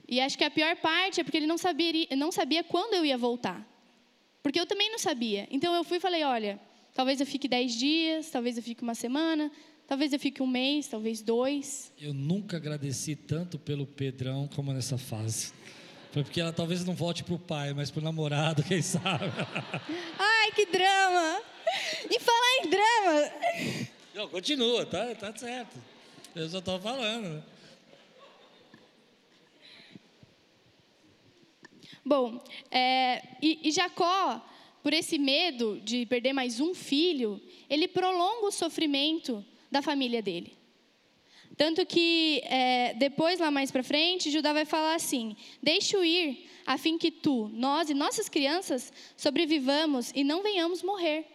E 0.09 0.19
acho 0.19 0.37
que 0.37 0.43
a 0.43 0.51
pior 0.51 0.75
parte 0.75 1.21
é 1.21 1.23
porque 1.23 1.37
ele 1.37 1.47
não 1.47 1.57
sabia, 1.57 2.07
não 2.17 2.29
sabia 2.29 2.61
quando 2.61 2.93
eu 2.95 3.05
ia 3.05 3.17
voltar. 3.17 3.65
Porque 4.43 4.59
eu 4.59 4.65
também 4.65 4.91
não 4.91 4.99
sabia. 4.99 5.47
Então 5.49 5.73
eu 5.73 5.85
fui 5.85 5.95
e 5.95 6.01
falei: 6.01 6.25
olha, 6.25 6.59
talvez 6.93 7.21
eu 7.21 7.25
fique 7.25 7.47
dez 7.47 7.73
dias, 7.73 8.29
talvez 8.29 8.57
eu 8.57 8.63
fique 8.63 8.83
uma 8.83 8.95
semana, 8.95 9.49
talvez 9.91 10.13
eu 10.13 10.19
fique 10.19 10.41
um 10.41 10.47
mês, 10.47 10.87
talvez 10.87 11.21
dois. 11.21 11.91
Eu 11.99 12.13
nunca 12.13 12.55
agradeci 12.55 13.13
tanto 13.13 13.59
pelo 13.59 13.85
Pedrão 13.85 14.47
como 14.55 14.71
nessa 14.71 14.97
fase. 14.97 15.51
Foi 16.13 16.23
porque 16.23 16.39
ela 16.39 16.53
talvez 16.53 16.85
não 16.85 16.93
volte 16.93 17.25
para 17.25 17.33
o 17.33 17.39
pai, 17.39 17.73
mas 17.73 17.91
para 17.91 17.99
o 17.99 18.03
namorado, 18.03 18.63
quem 18.63 18.81
sabe. 18.81 19.25
Ai, 20.17 20.51
que 20.53 20.65
drama! 20.67 21.41
E 22.09 22.19
falar 22.21 22.63
em 22.63 22.69
drama. 22.69 23.91
Não, 24.15 24.29
continua, 24.29 24.85
tá, 24.85 25.13
tá 25.13 25.35
certo. 25.35 25.77
Eu 26.33 26.47
só 26.47 26.59
estou 26.59 26.79
falando. 26.79 27.27
Né? 27.27 27.43
Bom, 32.05 32.41
é, 32.71 33.23
e, 33.41 33.59
e 33.67 33.71
Jacó, 33.71 34.41
por 34.81 34.93
esse 34.93 35.19
medo 35.19 35.81
de 35.81 36.05
perder 36.05 36.31
mais 36.31 36.61
um 36.61 36.73
filho, 36.73 37.41
ele 37.69 37.89
prolonga 37.89 38.45
o 38.45 38.51
sofrimento 38.51 39.45
da 39.71 39.81
família 39.81 40.21
dele. 40.21 40.57
Tanto 41.57 41.85
que 41.85 42.41
é, 42.45 42.93
depois, 42.95 43.39
lá 43.39 43.51
mais 43.51 43.71
para 43.71 43.83
frente, 43.83 44.31
Judá 44.31 44.53
vai 44.53 44.65
falar 44.65 44.95
assim: 44.95 45.35
Deixe-o 45.61 46.03
ir, 46.03 46.49
a 46.65 46.77
fim 46.77 46.97
que 46.97 47.11
tu, 47.11 47.49
nós 47.53 47.89
e 47.89 47.93
nossas 47.93 48.29
crianças 48.29 48.91
sobrevivamos 49.17 50.11
e 50.15 50.23
não 50.23 50.41
venhamos 50.41 50.81
morrer. 50.81 51.25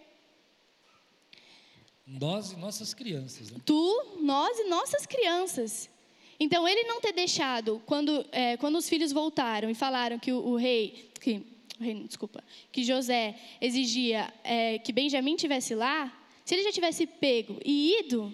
Nós 2.07 2.53
e 2.53 2.57
nossas 2.57 2.95
crianças. 2.95 3.51
Né? 3.51 3.59
Tu, 3.65 4.19
nós 4.21 4.59
e 4.59 4.65
nossas 4.65 5.07
crianças. 5.07 5.91
Então, 6.39 6.69
ele 6.69 6.85
não 6.85 7.01
ter 7.01 7.13
deixado, 7.13 7.83
quando, 7.87 8.25
é, 8.31 8.57
quando 8.59 8.77
os 8.77 8.89
filhos 8.89 9.11
voltaram 9.11 9.71
e 9.71 9.75
falaram 9.75 10.19
que 10.19 10.31
o, 10.31 10.39
o 10.39 10.57
rei, 10.57 11.11
que, 11.21 11.43
o 11.81 11.83
rei, 11.83 12.05
desculpa, 12.05 12.45
que 12.71 12.85
José 12.85 13.35
exigia 13.61 14.33
é, 14.45 14.79
que 14.79 14.93
Benjamim 14.93 15.35
tivesse 15.35 15.75
lá, 15.75 16.13
se 16.47 16.55
ele 16.55 16.63
já 16.63 16.71
tivesse 16.71 17.09
pego 17.09 17.59
e 17.65 17.99
ido, 17.99 18.33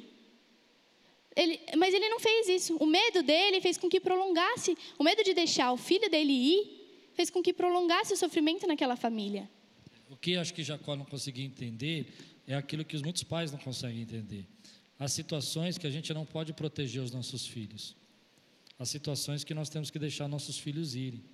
ele, 1.34 1.58
mas 1.78 1.94
ele 1.94 2.10
não 2.10 2.20
fez 2.20 2.46
isso. 2.46 2.76
O 2.76 2.84
medo 2.84 3.22
dele 3.22 3.58
fez 3.58 3.78
com 3.78 3.88
que 3.88 3.98
prolongasse, 3.98 4.76
o 4.98 5.02
medo 5.02 5.24
de 5.24 5.32
deixar 5.32 5.72
o 5.72 5.78
filho 5.78 6.10
dele 6.10 6.30
ir, 6.30 7.10
fez 7.14 7.30
com 7.30 7.42
que 7.42 7.54
prolongasse 7.54 8.12
o 8.12 8.16
sofrimento 8.18 8.66
naquela 8.66 8.96
família. 8.96 9.48
O 10.10 10.16
que 10.16 10.36
acho 10.36 10.52
que 10.52 10.62
Jacó 10.62 10.94
não 10.94 11.06
conseguia 11.06 11.46
entender 11.46 12.12
é 12.46 12.54
aquilo 12.54 12.84
que 12.84 12.94
os 12.94 13.00
muitos 13.00 13.22
pais 13.22 13.50
não 13.50 13.58
conseguem 13.58 14.02
entender. 14.02 14.44
As 14.98 15.12
situações 15.12 15.78
que 15.78 15.86
a 15.86 15.90
gente 15.90 16.12
não 16.12 16.26
pode 16.26 16.52
proteger 16.52 17.02
os 17.02 17.12
nossos 17.12 17.46
filhos. 17.46 17.96
As 18.78 18.90
situações 18.90 19.42
que 19.42 19.54
nós 19.54 19.70
temos 19.70 19.90
que 19.90 19.98
deixar 19.98 20.28
nossos 20.28 20.58
filhos 20.58 20.94
irem. 20.94 21.24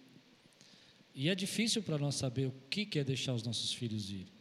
E 1.12 1.28
é 1.28 1.34
difícil 1.34 1.82
para 1.82 1.98
nós 1.98 2.14
saber 2.14 2.46
o 2.46 2.54
que 2.70 3.00
é 3.00 3.02
deixar 3.02 3.34
os 3.34 3.42
nossos 3.42 3.72
filhos 3.72 4.08
irem. 4.10 4.38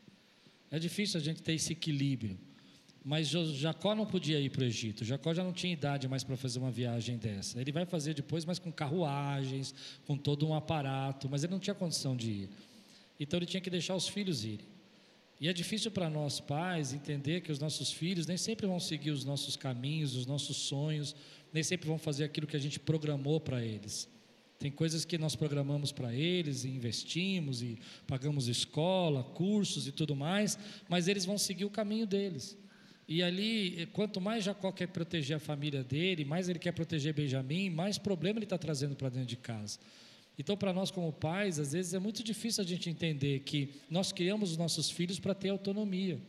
É 0.70 0.80
difícil 0.80 1.20
a 1.20 1.24
gente 1.24 1.42
ter 1.42 1.54
esse 1.54 1.74
equilíbrio. 1.74 2.38
Mas 3.04 3.30
Jacó 3.30 3.96
não 3.96 4.06
podia 4.06 4.38
ir 4.40 4.50
para 4.50 4.64
o 4.64 4.66
Egito. 4.66 5.06
Jacó 5.06 5.34
já 5.34 5.42
não 5.42 5.54
tinha 5.54 5.72
idade 5.72 6.10
mais 6.10 6.26
para 6.26 6.36
fazer 6.36 6.60
uma 6.60 6.70
viagem 6.70 7.18
dessa. 7.18 7.62
Ele 7.62 7.72
vai 7.72 7.86
fazer 7.86 8.14
depois, 8.14 8.44
mas 8.44 8.60
com 8.60 8.70
carruagens, 8.70 9.74
com 10.06 10.18
todo 10.18 10.46
um 10.46 10.54
aparato, 10.54 11.30
mas 11.30 11.42
ele 11.42 11.54
não 11.54 11.60
tinha 11.60 11.74
condição 11.74 12.18
de 12.18 12.30
ir. 12.30 12.50
Então 13.18 13.40
ele 13.40 13.46
tinha 13.46 13.62
que 13.62 13.70
deixar 13.70 13.96
os 13.96 14.10
filhos 14.10 14.44
irem. 14.44 14.68
E 15.40 15.48
é 15.48 15.54
difícil 15.54 15.90
para 15.92 16.10
nós 16.10 16.40
pais 16.40 16.94
entender 16.94 17.42
que 17.42 17.52
os 17.52 17.60
nossos 17.60 17.92
filhos 17.92 18.28
nem 18.28 18.36
sempre 18.36 18.68
vão 18.68 18.80
seguir 18.80 19.12
os 19.12 19.24
nossos 19.24 19.56
caminhos, 19.56 20.16
os 20.16 20.26
nossos 20.26 20.58
sonhos, 20.58 21.16
nem 21.54 21.64
sempre 21.64 21.88
vão 21.88 21.98
fazer 21.98 22.24
aquilo 22.24 22.48
que 22.48 22.58
a 22.58 22.60
gente 22.60 22.80
programou 22.80 23.40
para 23.40 23.64
eles. 23.64 24.10
Tem 24.60 24.72
coisas 24.72 25.06
que 25.06 25.18
nós 25.18 25.36
programamos 25.36 25.92
para 25.92 26.14
eles 26.14 26.64
e 26.64 26.70
investimos 26.70 27.62
e 27.62 27.78
pagamos 28.08 28.48
escola, 28.48 29.24
cursos 29.24 29.88
e 29.88 29.92
tudo 29.92 30.16
mais, 30.16 30.58
mas 30.90 31.08
eles 31.08 31.26
vão 31.26 31.38
seguir 31.38 31.66
o 31.66 31.70
caminho 31.70 32.08
deles. 32.08 32.58
E 33.08 33.22
ali, 33.22 33.88
quanto 33.94 34.20
mais 34.20 34.44
Jacó 34.44 34.72
quer 34.72 34.88
proteger 34.88 35.38
a 35.38 35.40
família 35.40 35.84
dele, 35.84 36.26
mais 36.26 36.50
ele 36.50 36.60
quer 36.60 36.72
proteger 36.72 37.14
Benjamim, 37.14 37.70
mais 37.70 37.98
problema 37.98 38.40
ele 38.40 38.46
está 38.46 38.58
trazendo 38.58 38.96
para 38.96 39.10
dentro 39.10 39.28
de 39.28 39.38
casa. 39.38 39.80
Então, 40.40 40.58
para 40.58 40.74
nós 40.74 40.92
como 40.92 41.14
pais, 41.14 41.58
às 41.58 41.72
vezes 41.72 41.94
é 41.94 42.00
muito 42.00 42.24
difícil 42.24 42.64
a 42.64 42.68
gente 42.68 42.90
entender 42.90 43.40
que 43.42 43.70
nós 43.90 44.12
criamos 44.12 44.52
os 44.52 44.58
nossos 44.58 44.90
filhos 44.90 45.20
para 45.20 45.34
ter 45.34 45.50
autonomia. 45.50 46.20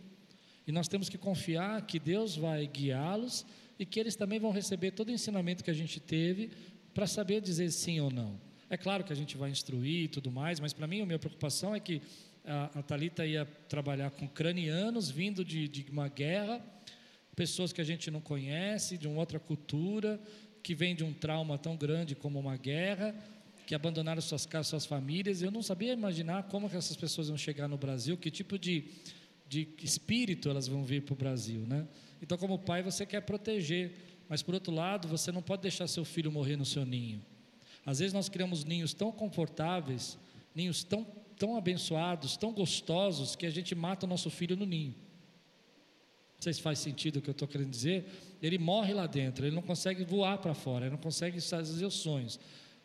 E 0.66 0.72
nós 0.72 0.86
temos 0.86 1.08
que 1.08 1.18
confiar 1.18 1.84
que 1.86 1.98
Deus 1.98 2.36
vai 2.36 2.66
guiá-los 2.66 3.44
e 3.78 3.86
que 3.86 3.98
eles 3.98 4.14
também 4.14 4.38
vão 4.38 4.50
receber 4.50 4.92
todo 4.92 5.08
o 5.08 5.12
ensinamento 5.12 5.64
que 5.64 5.70
a 5.70 5.74
gente 5.74 5.98
teve 5.98 6.50
para 6.98 7.06
saber 7.06 7.40
dizer 7.40 7.70
sim 7.70 8.00
ou 8.00 8.10
não. 8.10 8.40
É 8.68 8.76
claro 8.76 9.04
que 9.04 9.12
a 9.12 9.16
gente 9.16 9.36
vai 9.36 9.50
instruir 9.50 10.06
e 10.06 10.08
tudo 10.08 10.32
mais, 10.32 10.58
mas 10.58 10.72
para 10.72 10.84
mim 10.84 11.00
a 11.00 11.06
minha 11.06 11.18
preocupação 11.18 11.72
é 11.72 11.78
que 11.78 12.02
a, 12.44 12.80
a 12.80 12.82
Talita 12.82 13.24
ia 13.24 13.46
trabalhar 13.68 14.10
com 14.10 14.26
cranianos 14.26 15.08
vindo 15.08 15.44
de, 15.44 15.68
de 15.68 15.86
uma 15.92 16.08
guerra, 16.08 16.60
pessoas 17.36 17.72
que 17.72 17.80
a 17.80 17.84
gente 17.84 18.10
não 18.10 18.20
conhece, 18.20 18.98
de 18.98 19.06
uma 19.06 19.20
outra 19.20 19.38
cultura, 19.38 20.20
que 20.60 20.74
vem 20.74 20.96
de 20.96 21.04
um 21.04 21.12
trauma 21.12 21.56
tão 21.56 21.76
grande 21.76 22.16
como 22.16 22.40
uma 22.40 22.56
guerra, 22.56 23.14
que 23.64 23.76
abandonaram 23.76 24.20
suas 24.20 24.44
casas, 24.44 24.66
suas 24.66 24.84
famílias. 24.84 25.40
Eu 25.40 25.52
não 25.52 25.62
sabia 25.62 25.92
imaginar 25.92 26.48
como 26.48 26.68
que 26.68 26.76
essas 26.76 26.96
pessoas 26.96 27.28
vão 27.28 27.38
chegar 27.38 27.68
no 27.68 27.78
Brasil, 27.78 28.16
que 28.16 28.28
tipo 28.28 28.58
de, 28.58 28.86
de 29.48 29.68
espírito 29.84 30.50
elas 30.50 30.66
vão 30.66 30.84
vir 30.84 31.02
para 31.02 31.12
o 31.12 31.16
Brasil, 31.16 31.60
né? 31.60 31.86
Então, 32.20 32.36
como 32.36 32.58
pai, 32.58 32.82
você 32.82 33.06
quer 33.06 33.20
proteger, 33.20 33.92
mas 34.28 34.42
por 34.42 34.54
outro 34.54 34.72
lado, 34.72 35.08
você 35.08 35.32
não 35.32 35.42
pode 35.42 35.62
deixar 35.62 35.86
seu 35.86 36.04
filho 36.04 36.30
morrer 36.30 36.56
no 36.56 36.64
seu 36.64 36.84
ninho. 36.84 37.24
Às 37.84 37.98
vezes 38.00 38.12
nós 38.12 38.28
criamos 38.28 38.64
ninhos 38.64 38.92
tão 38.92 39.10
confortáveis, 39.10 40.18
ninhos 40.54 40.84
tão 40.84 41.06
tão 41.38 41.56
abençoados, 41.56 42.36
tão 42.36 42.52
gostosos, 42.52 43.36
que 43.36 43.46
a 43.46 43.50
gente 43.50 43.74
mata 43.74 44.04
o 44.04 44.08
nosso 44.08 44.28
filho 44.28 44.56
no 44.56 44.66
ninho. 44.66 44.94
Não 46.34 46.42
sei 46.42 46.52
se 46.52 46.60
faz 46.60 46.78
sentido 46.78 47.18
o 47.18 47.22
que 47.22 47.30
eu 47.30 47.32
estou 47.32 47.48
querendo 47.48 47.70
dizer. 47.70 48.06
Ele 48.42 48.58
morre 48.58 48.92
lá 48.92 49.06
dentro, 49.06 49.46
ele 49.46 49.54
não 49.54 49.62
consegue 49.62 50.04
voar 50.04 50.38
para 50.38 50.54
fora, 50.54 50.86
ele 50.86 50.92
não 50.92 50.98
consegue 50.98 51.40
fazer 51.40 51.86
os 51.86 51.94
sonhos. 51.94 52.38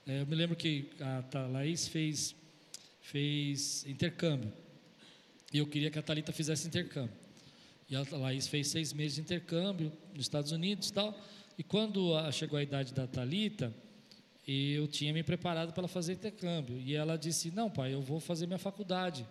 É, 0.05 0.21
eu 0.21 0.27
me 0.27 0.35
lembro 0.35 0.55
que 0.55 0.89
a 0.99 1.47
Laís 1.47 1.87
fez, 1.87 2.35
fez 3.01 3.85
intercâmbio. 3.87 4.51
E 5.51 5.59
eu 5.59 5.67
queria 5.67 5.91
que 5.91 5.99
a 5.99 6.01
Thalita 6.01 6.31
fizesse 6.31 6.67
intercâmbio. 6.67 7.22
E 7.89 7.95
a 7.95 8.05
Laís 8.11 8.47
fez 8.47 8.67
seis 8.67 8.93
meses 8.93 9.15
de 9.15 9.21
intercâmbio 9.21 9.91
nos 10.13 10.21
Estados 10.21 10.51
Unidos 10.51 10.89
e 10.89 10.93
tal. 10.93 11.17
E 11.57 11.63
quando 11.63 12.13
chegou 12.31 12.57
a 12.57 12.63
idade 12.63 12.93
da 12.93 13.05
Talita, 13.05 13.73
eu 14.47 14.87
tinha 14.87 15.13
me 15.13 15.23
preparado 15.23 15.71
para 15.71 15.81
ela 15.81 15.87
fazer 15.87 16.13
intercâmbio. 16.13 16.79
E 16.79 16.95
ela 16.95 17.17
disse: 17.17 17.51
Não, 17.51 17.69
pai, 17.69 17.93
eu 17.93 18.01
vou 18.01 18.19
fazer 18.19 18.45
minha 18.45 18.59
faculdade. 18.59 19.25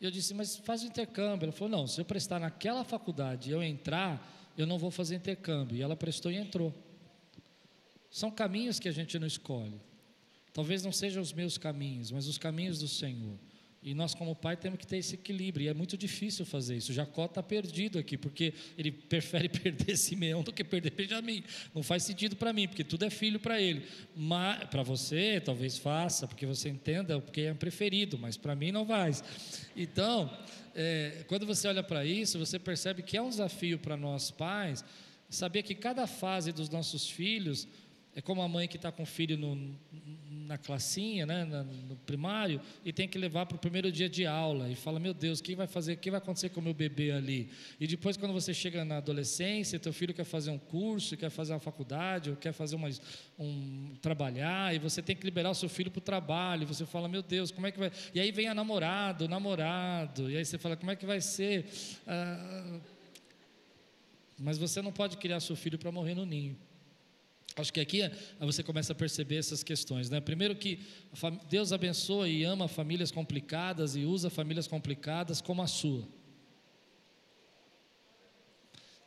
E 0.00 0.04
eu 0.04 0.10
disse: 0.10 0.34
Mas 0.34 0.56
faz 0.56 0.82
o 0.82 0.86
intercâmbio. 0.86 1.46
Ela 1.46 1.52
falou: 1.52 1.70
Não, 1.70 1.86
se 1.86 2.00
eu 2.00 2.04
prestar 2.04 2.38
naquela 2.38 2.84
faculdade 2.84 3.50
e 3.50 3.52
eu 3.52 3.62
entrar, 3.62 4.52
eu 4.56 4.66
não 4.66 4.78
vou 4.78 4.90
fazer 4.90 5.16
intercâmbio. 5.16 5.76
E 5.76 5.82
ela 5.82 5.96
prestou 5.96 6.30
e 6.30 6.36
entrou. 6.36 6.72
São 8.10 8.30
caminhos 8.30 8.78
que 8.78 8.88
a 8.88 8.92
gente 8.92 9.18
não 9.18 9.26
escolhe. 9.26 9.80
Talvez 10.52 10.82
não 10.82 10.92
sejam 10.92 11.22
os 11.22 11.32
meus 11.32 11.58
caminhos, 11.58 12.10
mas 12.10 12.26
os 12.26 12.38
caminhos 12.38 12.78
do 12.78 12.88
Senhor. 12.88 13.38
E 13.86 13.94
nós, 13.94 14.16
como 14.16 14.34
pai, 14.34 14.56
temos 14.56 14.80
que 14.80 14.86
ter 14.86 14.96
esse 14.96 15.14
equilíbrio. 15.14 15.64
E 15.64 15.68
é 15.68 15.72
muito 15.72 15.96
difícil 15.96 16.44
fazer 16.44 16.76
isso. 16.76 16.92
Jacó 16.92 17.26
está 17.26 17.40
perdido 17.40 18.00
aqui, 18.00 18.18
porque 18.18 18.52
ele 18.76 18.90
prefere 18.90 19.46
perder 19.48 19.96
Simeão 19.96 20.42
do 20.42 20.52
que 20.52 20.64
perder 20.64 20.90
Benjamim. 20.90 21.44
Não 21.72 21.84
faz 21.84 22.02
sentido 22.02 22.34
para 22.34 22.52
mim, 22.52 22.66
porque 22.66 22.82
tudo 22.82 23.04
é 23.04 23.10
filho 23.10 23.38
para 23.38 23.60
ele. 23.60 23.86
Mas 24.16 24.64
para 24.64 24.82
você, 24.82 25.40
talvez 25.40 25.78
faça, 25.78 26.26
porque 26.26 26.44
você 26.44 26.68
entenda, 26.68 27.20
porque 27.20 27.42
é 27.42 27.54
preferido, 27.54 28.18
mas 28.18 28.36
para 28.36 28.56
mim 28.56 28.72
não 28.72 28.84
faz. 28.84 29.22
Então, 29.76 30.36
é, 30.74 31.24
quando 31.28 31.46
você 31.46 31.68
olha 31.68 31.84
para 31.84 32.04
isso, 32.04 32.40
você 32.40 32.58
percebe 32.58 33.02
que 33.02 33.16
é 33.16 33.22
um 33.22 33.28
desafio 33.28 33.78
para 33.78 33.96
nós 33.96 34.32
pais 34.32 34.84
saber 35.30 35.62
que 35.62 35.76
cada 35.76 36.08
fase 36.08 36.50
dos 36.50 36.68
nossos 36.68 37.08
filhos 37.08 37.68
é 38.16 38.20
como 38.22 38.42
a 38.42 38.48
mãe 38.48 38.66
que 38.66 38.76
está 38.76 38.90
com 38.90 39.02
o 39.02 39.06
filho 39.06 39.36
no, 39.36 39.78
na 40.46 40.56
classinha, 40.56 41.26
né, 41.26 41.44
no 41.44 41.96
primário, 41.96 42.60
e 42.84 42.92
tem 42.92 43.08
que 43.08 43.18
levar 43.18 43.46
para 43.46 43.56
o 43.56 43.58
primeiro 43.58 43.90
dia 43.90 44.08
de 44.08 44.24
aula. 44.24 44.68
E 44.68 44.74
fala, 44.74 44.98
meu 44.98 45.12
Deus, 45.12 45.40
o 45.40 45.42
que 45.42 45.54
vai 45.54 45.66
fazer, 45.66 45.94
o 45.94 45.96
que 45.96 46.10
vai 46.10 46.18
acontecer 46.18 46.48
com 46.50 46.60
o 46.60 46.62
meu 46.62 46.72
bebê 46.72 47.10
ali? 47.10 47.50
E 47.78 47.86
depois, 47.86 48.16
quando 48.16 48.32
você 48.32 48.54
chega 48.54 48.84
na 48.84 48.98
adolescência, 48.98 49.78
teu 49.78 49.92
filho 49.92 50.14
quer 50.14 50.24
fazer 50.24 50.50
um 50.50 50.58
curso, 50.58 51.16
quer 51.16 51.30
fazer 51.30 51.52
uma 51.52 51.60
faculdade, 51.60 52.30
ou 52.30 52.36
quer 52.36 52.52
fazer 52.52 52.76
uma, 52.76 52.88
um 53.38 53.94
trabalhar, 54.00 54.74
e 54.74 54.78
você 54.78 55.02
tem 55.02 55.16
que 55.16 55.24
liberar 55.24 55.50
o 55.50 55.54
seu 55.54 55.68
filho 55.68 55.90
para 55.90 55.98
o 55.98 56.02
trabalho. 56.02 56.62
E 56.62 56.66
você 56.66 56.86
fala, 56.86 57.08
meu 57.08 57.22
Deus, 57.22 57.50
como 57.50 57.66
é 57.66 57.72
que 57.72 57.78
vai? 57.78 57.90
E 58.14 58.20
aí 58.20 58.30
vem 58.30 58.48
a 58.48 58.54
namorada, 58.54 59.24
o 59.24 59.28
namorado, 59.28 60.30
e 60.30 60.36
aí 60.36 60.44
você 60.44 60.58
fala, 60.58 60.76
como 60.76 60.90
é 60.90 60.96
que 60.96 61.04
vai 61.04 61.20
ser? 61.20 61.66
Ah, 62.06 62.80
mas 64.38 64.58
você 64.58 64.82
não 64.82 64.92
pode 64.92 65.16
criar 65.16 65.40
seu 65.40 65.56
filho 65.56 65.78
para 65.78 65.90
morrer 65.90 66.14
no 66.14 66.26
ninho. 66.26 66.56
Acho 67.58 67.72
que 67.72 67.80
aqui 67.80 68.02
você 68.38 68.62
começa 68.62 68.92
a 68.92 68.94
perceber 68.94 69.36
essas 69.36 69.62
questões, 69.62 70.10
né? 70.10 70.20
Primeiro 70.20 70.54
que 70.54 70.80
Deus 71.48 71.72
abençoa 71.72 72.28
e 72.28 72.44
ama 72.44 72.68
famílias 72.68 73.10
complicadas 73.10 73.96
e 73.96 74.04
usa 74.04 74.28
famílias 74.28 74.66
complicadas 74.66 75.40
como 75.40 75.62
a 75.62 75.66
sua. 75.66 76.06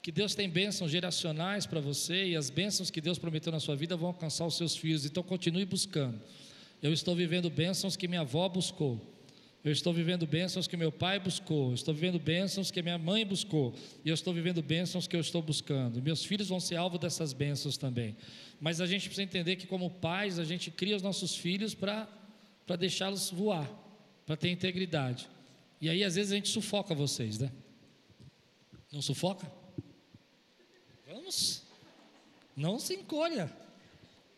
Que 0.01 0.11
Deus 0.11 0.33
tem 0.33 0.49
bênçãos 0.49 0.89
geracionais 0.89 1.67
para 1.67 1.79
você 1.79 2.29
e 2.29 2.35
as 2.35 2.49
bênçãos 2.49 2.89
que 2.89 2.99
Deus 2.99 3.19
prometeu 3.19 3.51
na 3.51 3.59
sua 3.59 3.75
vida 3.75 3.95
vão 3.95 4.07
alcançar 4.07 4.47
os 4.47 4.57
seus 4.57 4.75
filhos. 4.75 5.05
Então 5.05 5.21
continue 5.21 5.65
buscando. 5.65 6.19
Eu 6.81 6.91
estou 6.91 7.15
vivendo 7.15 7.49
bênçãos 7.51 7.95
que 7.95 8.07
minha 8.07 8.21
avó 8.21 8.49
buscou. 8.49 9.18
Eu 9.63 9.73
estou 9.73 9.91
vivendo 9.91 10.25
bênçãos 10.25 10.67
que 10.67 10.77
meu 10.77 10.91
pai 10.91 11.19
buscou, 11.19 11.69
eu 11.69 11.75
estou 11.75 11.93
vivendo 11.93 12.17
bênçãos 12.17 12.71
que 12.71 12.81
minha 12.81 12.97
mãe 12.97 13.25
buscou, 13.25 13.75
e 14.05 14.09
eu 14.09 14.13
estou 14.13 14.33
vivendo 14.33 14.61
bênçãos 14.61 15.05
que 15.05 15.15
eu 15.15 15.19
estou 15.19 15.41
buscando. 15.41 16.01
Meus 16.01 16.23
filhos 16.23 16.47
vão 16.47 16.61
ser 16.61 16.77
alvo 16.77 16.97
dessas 16.97 17.33
bênçãos 17.33 17.77
também. 17.77 18.15
Mas 18.59 18.79
a 18.79 18.85
gente 18.85 19.03
precisa 19.03 19.23
entender 19.23 19.57
que, 19.57 19.67
como 19.67 19.89
pais, 19.89 20.39
a 20.39 20.45
gente 20.45 20.71
cria 20.71 20.95
os 20.95 21.01
nossos 21.01 21.35
filhos 21.35 21.75
para 21.75 22.07
deixá-los 22.77 23.31
voar, 23.31 23.69
para 24.25 24.37
ter 24.37 24.49
integridade. 24.49 25.29
E 25.81 25.89
aí, 25.89 26.05
às 26.05 26.15
vezes, 26.15 26.31
a 26.31 26.35
gente 26.35 26.49
sufoca 26.49 26.95
vocês, 26.95 27.37
né? 27.37 27.51
Não 28.91 29.01
sufoca? 29.01 29.51
Vamos. 31.05 31.63
Não 32.55 32.79
se 32.79 32.93
encolha. 32.93 33.51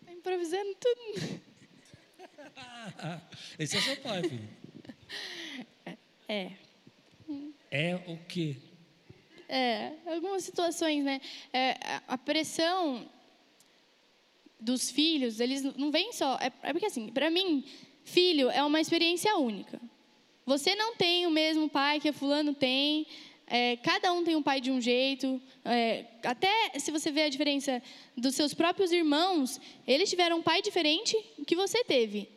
Está 0.02 0.14
improvisando 0.14 0.76
tudo. 0.80 1.42
Esse 3.58 3.78
é 3.78 3.82
seu 3.82 3.98
pai, 3.98 4.24
filho. 4.24 4.61
É. 6.28 6.52
É 7.70 7.96
o 8.08 8.18
quê? 8.28 8.56
É, 9.48 9.94
algumas 10.06 10.44
situações, 10.44 11.04
né? 11.04 11.20
É, 11.52 11.78
a 12.08 12.18
pressão 12.18 13.06
dos 14.60 14.90
filhos, 14.90 15.40
eles 15.40 15.62
não 15.76 15.92
vêm 15.92 16.14
só. 16.14 16.36
É, 16.36 16.52
é 16.64 16.72
porque, 16.72 16.86
assim, 16.86 17.10
para 17.10 17.30
mim, 17.30 17.66
filho 18.04 18.50
é 18.50 18.64
uma 18.64 18.80
experiência 18.80 19.36
única. 19.38 19.82
Você 20.46 20.76
não 20.76 20.96
tem 20.96 21.26
o 21.28 21.32
mesmo 21.32 21.70
pai 21.70 22.00
que 22.00 22.10
a 22.10 22.14
fulano 22.14 22.54
tem. 22.54 23.06
É, 23.48 23.76
cada 23.78 24.14
um 24.14 24.24
tem 24.24 24.36
um 24.36 24.42
pai 24.42 24.62
de 24.62 24.72
um 24.72 24.80
jeito. 24.80 25.42
É, 25.66 26.06
até 26.24 26.80
se 26.80 26.92
você 26.92 27.12
vê 27.12 27.24
a 27.24 27.30
diferença 27.30 27.82
dos 28.16 28.36
seus 28.36 28.54
próprios 28.54 28.92
irmãos, 28.92 29.60
eles 29.86 30.10
tiveram 30.10 30.38
um 30.40 30.42
pai 30.42 30.62
diferente 30.62 31.18
que 31.46 31.56
você 31.56 31.84
teve. 31.84 32.30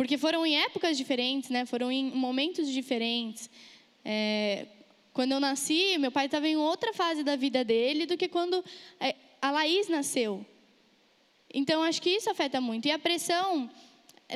Porque 0.00 0.16
foram 0.16 0.46
em 0.46 0.56
épocas 0.56 0.96
diferentes, 0.96 1.50
né? 1.50 1.66
foram 1.66 1.92
em 1.92 2.10
momentos 2.10 2.70
diferentes. 2.70 3.50
É, 4.02 4.66
quando 5.12 5.32
eu 5.32 5.38
nasci, 5.38 5.98
meu 5.98 6.10
pai 6.10 6.24
estava 6.24 6.48
em 6.48 6.56
outra 6.56 6.94
fase 6.94 7.22
da 7.22 7.36
vida 7.36 7.62
dele 7.62 8.06
do 8.06 8.16
que 8.16 8.26
quando 8.26 8.64
é, 8.98 9.14
a 9.42 9.50
Laís 9.50 9.90
nasceu. 9.90 10.42
Então, 11.52 11.82
acho 11.82 12.00
que 12.00 12.08
isso 12.08 12.30
afeta 12.30 12.62
muito. 12.62 12.88
E 12.88 12.90
a 12.90 12.98
pressão 12.98 13.70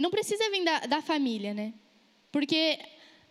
não 0.02 0.10
precisa 0.10 0.50
vir 0.50 0.64
da, 0.64 0.80
da 0.80 1.00
família, 1.00 1.54
né? 1.54 1.72
Porque 2.30 2.78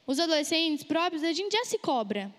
os 0.07 0.19
adolescentes 0.19 0.83
próprios, 0.83 1.23
a 1.23 1.33
gente 1.33 1.55
já 1.55 1.63
se 1.65 1.77
cobra. 1.77 2.33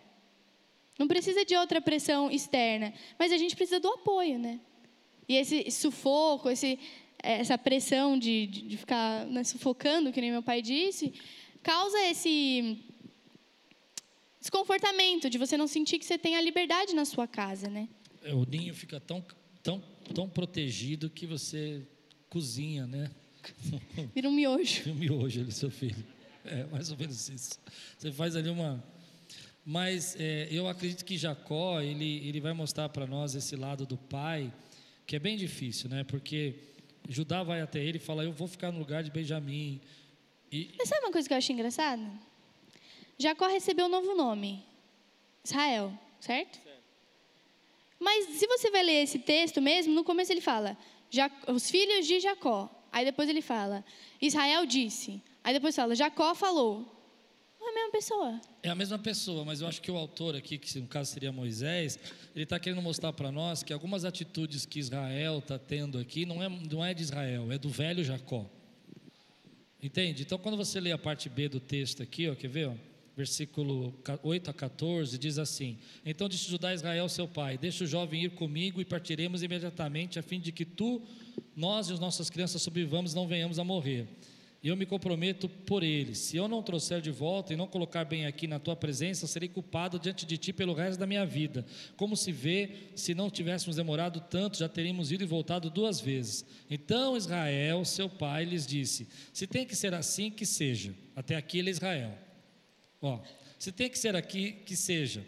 Não 0.99 1.07
precisa 1.07 1.45
de 1.45 1.55
outra 1.55 1.81
pressão 1.81 2.33
externa. 2.33 2.93
Mas 3.17 3.31
a 3.31 3.37
gente 3.37 3.55
precisa 3.55 3.79
do 3.79 3.91
apoio, 3.91 4.41
né? 4.41 4.59
E 5.29 5.37
esse 5.37 5.71
sufoco, 5.71 6.51
esse, 6.51 6.81
essa 7.25 7.57
pressão 7.57 8.19
de, 8.19 8.47
de, 8.47 8.63
de 8.63 8.77
ficar 8.77 9.27
né, 9.27 9.43
sufocando, 9.45 10.13
que 10.13 10.21
nem 10.21 10.31
meu 10.31 10.43
pai 10.43 10.61
disse, 10.61 11.13
causa 11.63 11.99
esse 12.07 12.79
desconfortamento 14.41 15.31
de 15.31 15.39
você 15.39 15.57
não 15.57 15.67
sentir 15.67 15.99
que 15.99 16.05
você 16.05 16.19
tem 16.19 16.37
a 16.37 16.41
liberdade 16.41 16.95
na 16.95 17.07
sua 17.07 17.27
casa, 17.27 17.69
né? 17.69 17.89
É, 18.23 18.35
o 18.35 18.45
ninho 18.45 18.75
fica 18.75 19.01
tão, 19.01 19.25
tão, 19.63 19.83
tão 20.15 20.29
protegido 20.29 21.09
que 21.09 21.27
você 21.27 21.87
cozinha, 22.29 22.87
né? 22.87 23.11
Vira 24.15 24.29
um 24.29 24.33
miojo. 24.33 24.83
Vira 24.83 24.93
um 24.93 24.95
miojo 24.95 25.41
ali, 25.41 25.53
seu 25.53 25.71
filho. 25.71 26.05
É 26.45 26.65
mais 26.65 26.91
ou 26.91 26.99
menos 26.99 27.29
isso. 27.29 27.59
Você 27.97 28.13
faz 28.13 28.37
ali 28.37 28.51
uma. 28.51 28.85
Mas 29.65 30.15
é, 30.19 30.47
eu 30.51 30.69
acredito 30.69 31.05
que 31.07 31.17
Jacó 31.17 31.81
ele, 31.81 32.27
ele 32.29 32.41
vai 32.41 32.53
mostrar 32.53 32.91
para 32.91 33.07
nós 33.07 33.35
esse 33.35 33.57
lado 33.57 33.87
do 33.87 33.97
pai, 33.97 34.53
que 35.07 35.17
é 35.17 35.19
bem 35.19 35.39
difícil, 35.39 35.89
né? 35.89 36.05
Porque 36.05 36.55
Judá 37.09 37.43
vai 37.43 37.61
até 37.61 37.79
ele 37.81 37.99
e 37.99 38.01
fala: 38.01 38.25
Eu 38.25 38.33
vou 38.33 38.49
ficar 38.49 38.73
no 38.73 38.79
lugar 38.79 39.03
de 39.03 39.11
Benjamim. 39.11 39.81
E... 40.51 40.75
Mas 40.79 40.89
sabe 40.89 41.05
uma 41.05 41.13
coisa 41.13 41.29
que 41.29 41.35
eu 41.35 41.39
acho 41.39 41.53
engraçada? 41.53 42.03
Jacó 43.19 43.47
recebeu 43.47 43.87
um 43.87 43.91
novo 43.91 44.15
nome: 44.15 44.65
Israel, 45.45 45.93
certo? 46.21 46.59
certo? 46.63 46.85
Mas 48.01 48.27
se 48.39 48.47
você 48.47 48.71
vai 48.71 48.83
ler 48.83 49.03
esse 49.03 49.19
texto 49.19 49.61
mesmo, 49.61 49.95
no 49.95 50.05
começo 50.05 50.33
ele 50.33 50.41
fala: 50.41 50.77
os 51.49 51.71
filhos 51.71 52.07
de 52.07 52.21
Jacó. 52.21 52.71
Aí 52.91 53.05
depois 53.05 53.29
ele 53.29 53.43
fala: 53.43 53.85
Israel 54.21 54.65
disse. 54.67 55.23
Aí 55.43 55.53
depois 55.53 55.75
fala: 55.75 55.95
Jacó 55.95 56.35
falou. 56.35 56.94
É 57.65 57.71
a 57.71 57.73
mesma 57.73 57.91
pessoa. 57.91 58.41
É 58.63 58.69
a 58.69 58.75
mesma 58.75 58.99
pessoa, 58.99 59.45
mas 59.45 59.61
eu 59.63 59.67
acho 59.67 59.81
que 59.81 59.91
o 59.91 59.97
autor 59.97 60.37
aqui, 60.37 60.59
que 60.59 60.79
no 60.79 60.87
caso 60.87 61.11
seria 61.11 61.33
Moisés, 61.33 61.99
ele 62.35 62.45
está 62.45 62.59
querendo 62.59 62.83
mostrar 62.83 63.13
para 63.15 63.33
nós 63.33 63.63
que 63.63 63.73
algumas 63.73 64.05
atitudes 64.05 64.67
que 64.67 64.79
Israel 64.79 65.39
está 65.39 65.59
tendo 65.59 65.99
aqui 65.99 66.27
não 66.27 66.43
é, 66.43 66.49
não 66.49 66.85
é 66.85 66.93
de 66.93 67.03
Israel, 67.03 67.51
é 67.51 67.57
do 67.57 67.71
velho 67.71 68.05
Jacó. 68.05 68.45
Entende? 69.83 70.23
Então, 70.23 70.37
quando 70.39 70.57
você 70.57 70.79
lê 70.79 70.93
a 70.93 70.99
parte 70.99 71.29
B 71.29 71.49
do 71.49 71.59
texto 71.59 72.03
aqui, 72.03 72.29
ó, 72.29 72.35
quer 72.35 72.49
ver? 72.49 72.69
Ó, 72.69 72.75
versículo 73.17 73.95
8 74.23 74.51
a 74.51 74.55
14, 74.55 75.17
diz 75.17 75.39
assim: 75.39 75.79
Então 76.05 76.29
disse 76.29 76.51
Judá 76.51 76.69
a 76.69 76.75
Israel, 76.75 77.09
seu 77.09 77.27
pai: 77.27 77.57
Deixa 77.57 77.85
o 77.85 77.87
jovem 77.87 78.25
ir 78.25 78.31
comigo 78.31 78.81
e 78.81 78.85
partiremos 78.85 79.43
imediatamente, 79.43 80.19
a 80.19 80.23
fim 80.23 80.39
de 80.39 80.53
que 80.53 80.65
tu, 80.67 81.01
nós 81.57 81.89
e 81.89 81.95
as 81.95 82.01
nossas 82.01 82.29
crianças 82.29 82.61
sobrevivamos 82.61 83.15
não 83.15 83.27
venhamos 83.27 83.59
a 83.59 83.65
morrer 83.65 84.07
e 84.65 84.69
eu 84.69 84.77
me 84.79 84.87
comprometo 84.87 85.47
por 85.47 85.83
eles. 85.83 86.17
Se 86.17 86.39
eu 86.39 86.49
não 86.49 86.63
trouxer 86.63 87.03
de 87.03 87.11
volta 87.11 87.53
e 87.53 87.57
não 87.57 87.67
colocar 87.67 88.03
bem 88.03 88.25
aqui 88.25 88.47
na 88.47 88.59
tua 88.59 88.75
presença, 88.75 89.27
serei 89.27 89.47
culpado 89.47 89.99
diante 89.99 90.25
de 90.25 90.39
ti 90.39 90.55
pelo 90.55 90.73
resto 90.73 90.99
da 90.99 91.07
minha 91.07 91.27
vida. 91.27 91.67
Como 91.99 92.17
se 92.17 92.33
vê, 92.33 92.71
se 92.97 93.15
não 93.15 93.29
tivéssemos 93.29 93.77
demorado 93.77 94.21
tanto, 94.21 94.57
já 94.57 94.67
teríamos 94.67 95.13
ido 95.13 95.23
e 95.23 95.27
voltado 95.27 95.69
duas 95.69 96.01
vezes. 96.01 96.47
Então 96.71 97.15
Israel, 97.15 97.85
seu 97.85 98.09
pai, 98.09 98.47
lhes 98.47 98.67
disse: 98.67 99.07
Se 99.35 99.47
tem 99.47 99.67
que 99.67 99.77
ser 99.77 99.93
assim, 99.93 100.31
que 100.31 100.47
seja. 100.47 100.95
Até 101.15 101.37
aqui 101.37 101.59
ele 101.59 101.69
é 101.69 101.73
Israel. 101.73 102.19
Ó, 103.03 103.21
se 103.59 103.71
tem 103.71 103.91
que 103.91 103.99
ser 103.99 104.17
aqui, 104.17 104.53
que 104.65 104.75
seja. 104.75 105.27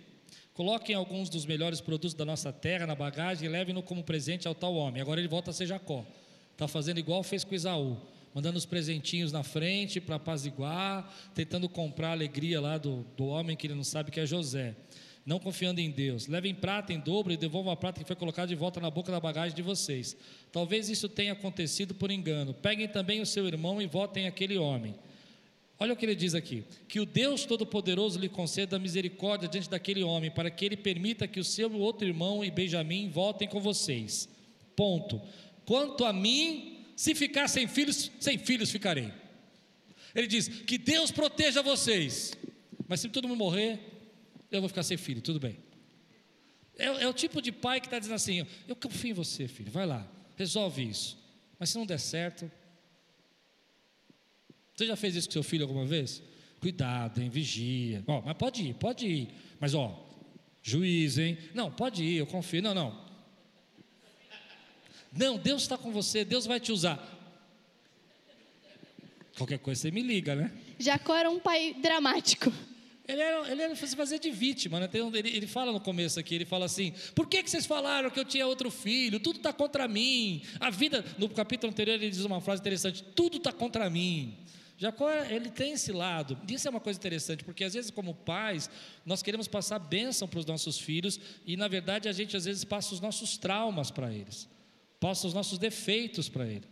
Coloquem 0.55 0.95
alguns 0.95 1.29
dos 1.29 1.45
melhores 1.45 1.83
produtos 1.83 2.15
da 2.15 2.25
nossa 2.25 2.55
terra 2.55 2.87
na 2.87 2.95
bagagem 2.95 3.47
e 3.47 3.51
levem-no 3.51 3.83
como 3.83 4.03
presente 4.03 4.49
ao 4.49 4.55
tal 4.55 4.75
homem. 4.75 5.03
Agora 5.03 5.21
ele 5.21 5.29
volta 5.29 5.51
a 5.51 5.53
ser 5.53 5.67
Jacó. 5.67 6.07
Está 6.53 6.67
fazendo 6.67 6.99
igual 6.99 7.23
fez 7.23 7.45
com 7.45 7.55
Isaú 7.55 8.01
mandando 8.37 8.59
os 8.59 8.67
presentinhos 8.67 9.33
na 9.33 9.43
frente 9.43 9.99
para 9.99 10.17
apaziguar, 10.17 11.11
tentando 11.35 11.71
comprar 11.71 12.09
a 12.09 12.13
alegria 12.13 12.61
lá 12.61 12.77
do, 12.77 13.03
do 13.17 13.25
homem 13.29 13.57
que 13.57 13.67
ele 13.67 13.75
não 13.75 13.83
sabe 13.83 14.11
que 14.11 14.21
é 14.21 14.27
José. 14.27 14.77
Não 15.25 15.39
confiando 15.39 15.81
em 15.81 15.91
Deus. 15.91 16.27
Levem 16.27 16.55
prata 16.55 16.93
em 16.93 17.01
dobro 17.01 17.33
e 17.33 17.37
devolvam 17.39 17.73
a 17.73 17.77
prata 17.77 17.99
que 17.99 18.07
foi 18.07 18.15
colocada 18.15 18.49
de 18.49 18.55
volta 18.55 18.79
na 18.79 18.91
boca 18.91 19.11
da 19.11 19.19
bagagem 19.19 19.57
de 19.57 19.63
vocês. 19.63 20.15
Talvez 20.53 20.91
isso 20.91 21.09
tenha 21.09 21.33
acontecido 21.33 21.95
por 21.95 22.11
engano. 22.11 22.53
Peguem 22.53 22.87
também 22.87 23.23
o 23.23 23.27
seu 23.27 23.47
irmão 23.47 23.81
e 23.81 23.87
votem 23.87 24.27
aquele 24.27 24.59
homem. 24.59 24.95
Olha 25.79 25.95
o 25.95 25.97
que 25.97 26.05
ele 26.05 26.15
diz 26.15 26.35
aqui: 26.35 26.63
que 26.87 27.01
o 27.01 27.07
Deus 27.07 27.47
Todo-Poderoso 27.47 28.19
lhe 28.19 28.29
conceda 28.29 28.79
misericórdia 28.79 29.49
diante 29.49 29.71
daquele 29.71 30.05
homem, 30.05 30.31
para 30.31 30.51
que 30.51 30.63
ele 30.63 30.77
permita 30.77 31.27
que 31.27 31.41
o 31.41 31.45
seu 31.45 31.73
outro 31.73 32.07
irmão 32.07 32.45
e 32.45 32.51
Benjamim 32.51 33.09
voltem 33.09 33.49
com 33.49 33.61
vocês. 33.61 34.29
Ponto. 34.77 35.23
Quanto 35.65 36.05
a 36.05 36.13
mim, 36.13 36.76
se 36.97 37.15
ficar 37.15 37.47
sem 37.47 37.69
filhos, 37.69 38.11
sem 38.19 38.39
filhos 38.39 38.71
ficarei. 38.71 39.13
Ele 40.15 40.27
diz: 40.27 40.49
Que 40.49 40.79
Deus 40.79 41.11
proteja 41.11 41.63
vocês. 41.63 42.33
Mas 42.89 43.01
se 43.01 43.09
todo 43.11 43.29
mundo 43.29 43.39
morrer, 43.39 43.79
eu 44.51 44.61
vou 44.61 44.69
ficar 44.69 44.83
sem 44.83 44.97
filho, 44.97 45.21
tudo 45.21 45.39
bem. 45.39 45.59
É, 46.79 46.87
é 46.87 47.09
o 47.09 47.13
tipo 47.13 47.43
de 47.43 47.53
pai 47.53 47.81
que 47.81 47.87
está 47.87 47.99
dizendo 47.99 48.15
assim: 48.15 48.47
Eu 48.67 48.75
confio 48.75 49.11
em 49.11 49.15
você, 49.15 49.47
filho, 49.47 49.71
vai 49.71 49.85
lá, 49.85 50.11
resolve 50.37 50.89
isso. 50.89 51.19
Mas 51.59 51.69
se 51.71 51.79
não 51.79 51.85
der 51.85 52.01
certo. 52.01 52.51
Você 54.75 54.87
já 54.87 54.97
fez 54.97 55.17
isso 55.17 55.29
com 55.29 55.33
seu 55.33 55.43
filho 55.43 55.65
alguma 55.65 55.87
vez? 55.87 56.23
Cuidado, 56.61 57.21
hein, 57.23 57.31
vigia. 57.31 58.03
Ó, 58.07 58.23
mas 58.23 58.37
pode 58.37 58.63
ir, 58.63 58.75
pode 58.75 59.07
ir. 59.07 59.29
Mas 59.59 59.75
ó, 59.75 60.07
juiz, 60.63 61.17
hein? 61.19 61.39
Não, 61.55 61.71
pode 61.71 62.05
ir, 62.05 62.17
eu 62.17 62.27
confio. 62.27 62.63
Não, 62.63 62.75
não. 62.75 63.06
Não, 65.17 65.39
Deus 65.39 65.63
está 65.63 65.79
com 65.79 65.91
você, 65.91 66.25
Deus 66.25 66.47
vai 66.47 66.61
te 66.61 66.73
usar. 66.73 67.17
Qualquer 69.37 69.59
coisa 69.59 69.83
você 69.83 69.91
me 69.91 70.03
liga, 70.03 70.35
né? 70.35 70.51
Jacó 70.79 71.15
era 71.15 71.31
um 71.31 71.39
pai 71.39 71.75
dramático. 71.81 72.53
Ele 73.09 73.23
era, 73.23 73.51
ele 73.51 73.63
era 73.63 73.77
se 73.77 73.95
fazer 73.95 74.19
de 74.19 74.31
vítima, 74.31 74.81
né? 74.81 74.89
Ele, 74.93 75.29
ele, 75.29 75.47
fala 75.47 75.71
no 75.71 75.81
começo 75.81 76.19
aqui, 76.19 76.35
ele 76.35 76.45
fala 76.45 76.65
assim: 76.65 76.93
por 77.15 77.29
que, 77.29 77.43
que 77.43 77.51
vocês 77.51 77.65
falaram 77.65 78.11
que 78.11 78.19
eu 78.19 78.25
tinha 78.25 78.47
outro 78.47 78.71
filho? 78.71 79.21
Tudo 79.21 79.37
está 79.37 79.53
contra 79.53 79.87
mim. 79.87 80.43
A 80.59 80.71
vida, 80.71 81.05
no 81.17 81.29
capítulo 81.29 81.71
anterior, 81.71 81.95
ele 81.95 82.11
diz 82.11 82.25
uma 82.25 82.41
frase 82.41 82.61
interessante: 82.61 83.05
tudo 83.15 83.37
está 83.37 83.53
contra 83.53 83.89
mim. 83.89 84.37
Jacó, 84.79 85.11
ele 85.31 85.51
tem 85.51 85.73
esse 85.73 85.93
lado. 85.93 86.37
Isso 86.49 86.67
é 86.67 86.71
uma 86.71 86.81
coisa 86.81 86.99
interessante, 86.99 87.45
porque 87.45 87.63
às 87.63 87.75
vezes, 87.75 87.91
como 87.91 88.13
pais, 88.13 88.69
nós 89.07 89.23
queremos 89.23 89.47
passar 89.47 89.79
bênção 89.79 90.27
para 90.27 90.41
os 90.41 90.45
nossos 90.45 90.79
filhos 90.79 91.19
e, 91.47 91.57
na 91.57 91.69
verdade, 91.69 92.09
a 92.09 92.13
gente 92.13 92.37
às 92.37 92.45
vezes 92.45 92.65
passa 92.65 92.93
os 92.93 93.01
nossos 93.01 93.39
traumas 93.39 93.91
para 93.91 94.13
eles 94.13 94.49
passa 95.07 95.25
os 95.25 95.33
nossos 95.33 95.57
defeitos 95.57 96.29
para 96.29 96.45
Ele. 96.45 96.65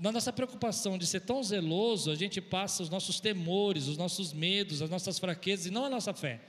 Na 0.00 0.10
nossa 0.10 0.32
preocupação 0.32 0.96
de 0.96 1.06
ser 1.06 1.20
tão 1.20 1.42
zeloso, 1.44 2.10
a 2.10 2.14
gente 2.14 2.40
passa 2.40 2.82
os 2.82 2.88
nossos 2.88 3.20
temores, 3.20 3.86
os 3.86 3.98
nossos 3.98 4.32
medos, 4.32 4.80
as 4.80 4.88
nossas 4.88 5.18
fraquezas 5.18 5.66
e 5.66 5.70
não 5.70 5.84
a 5.84 5.90
nossa 5.90 6.14
fé. 6.14 6.40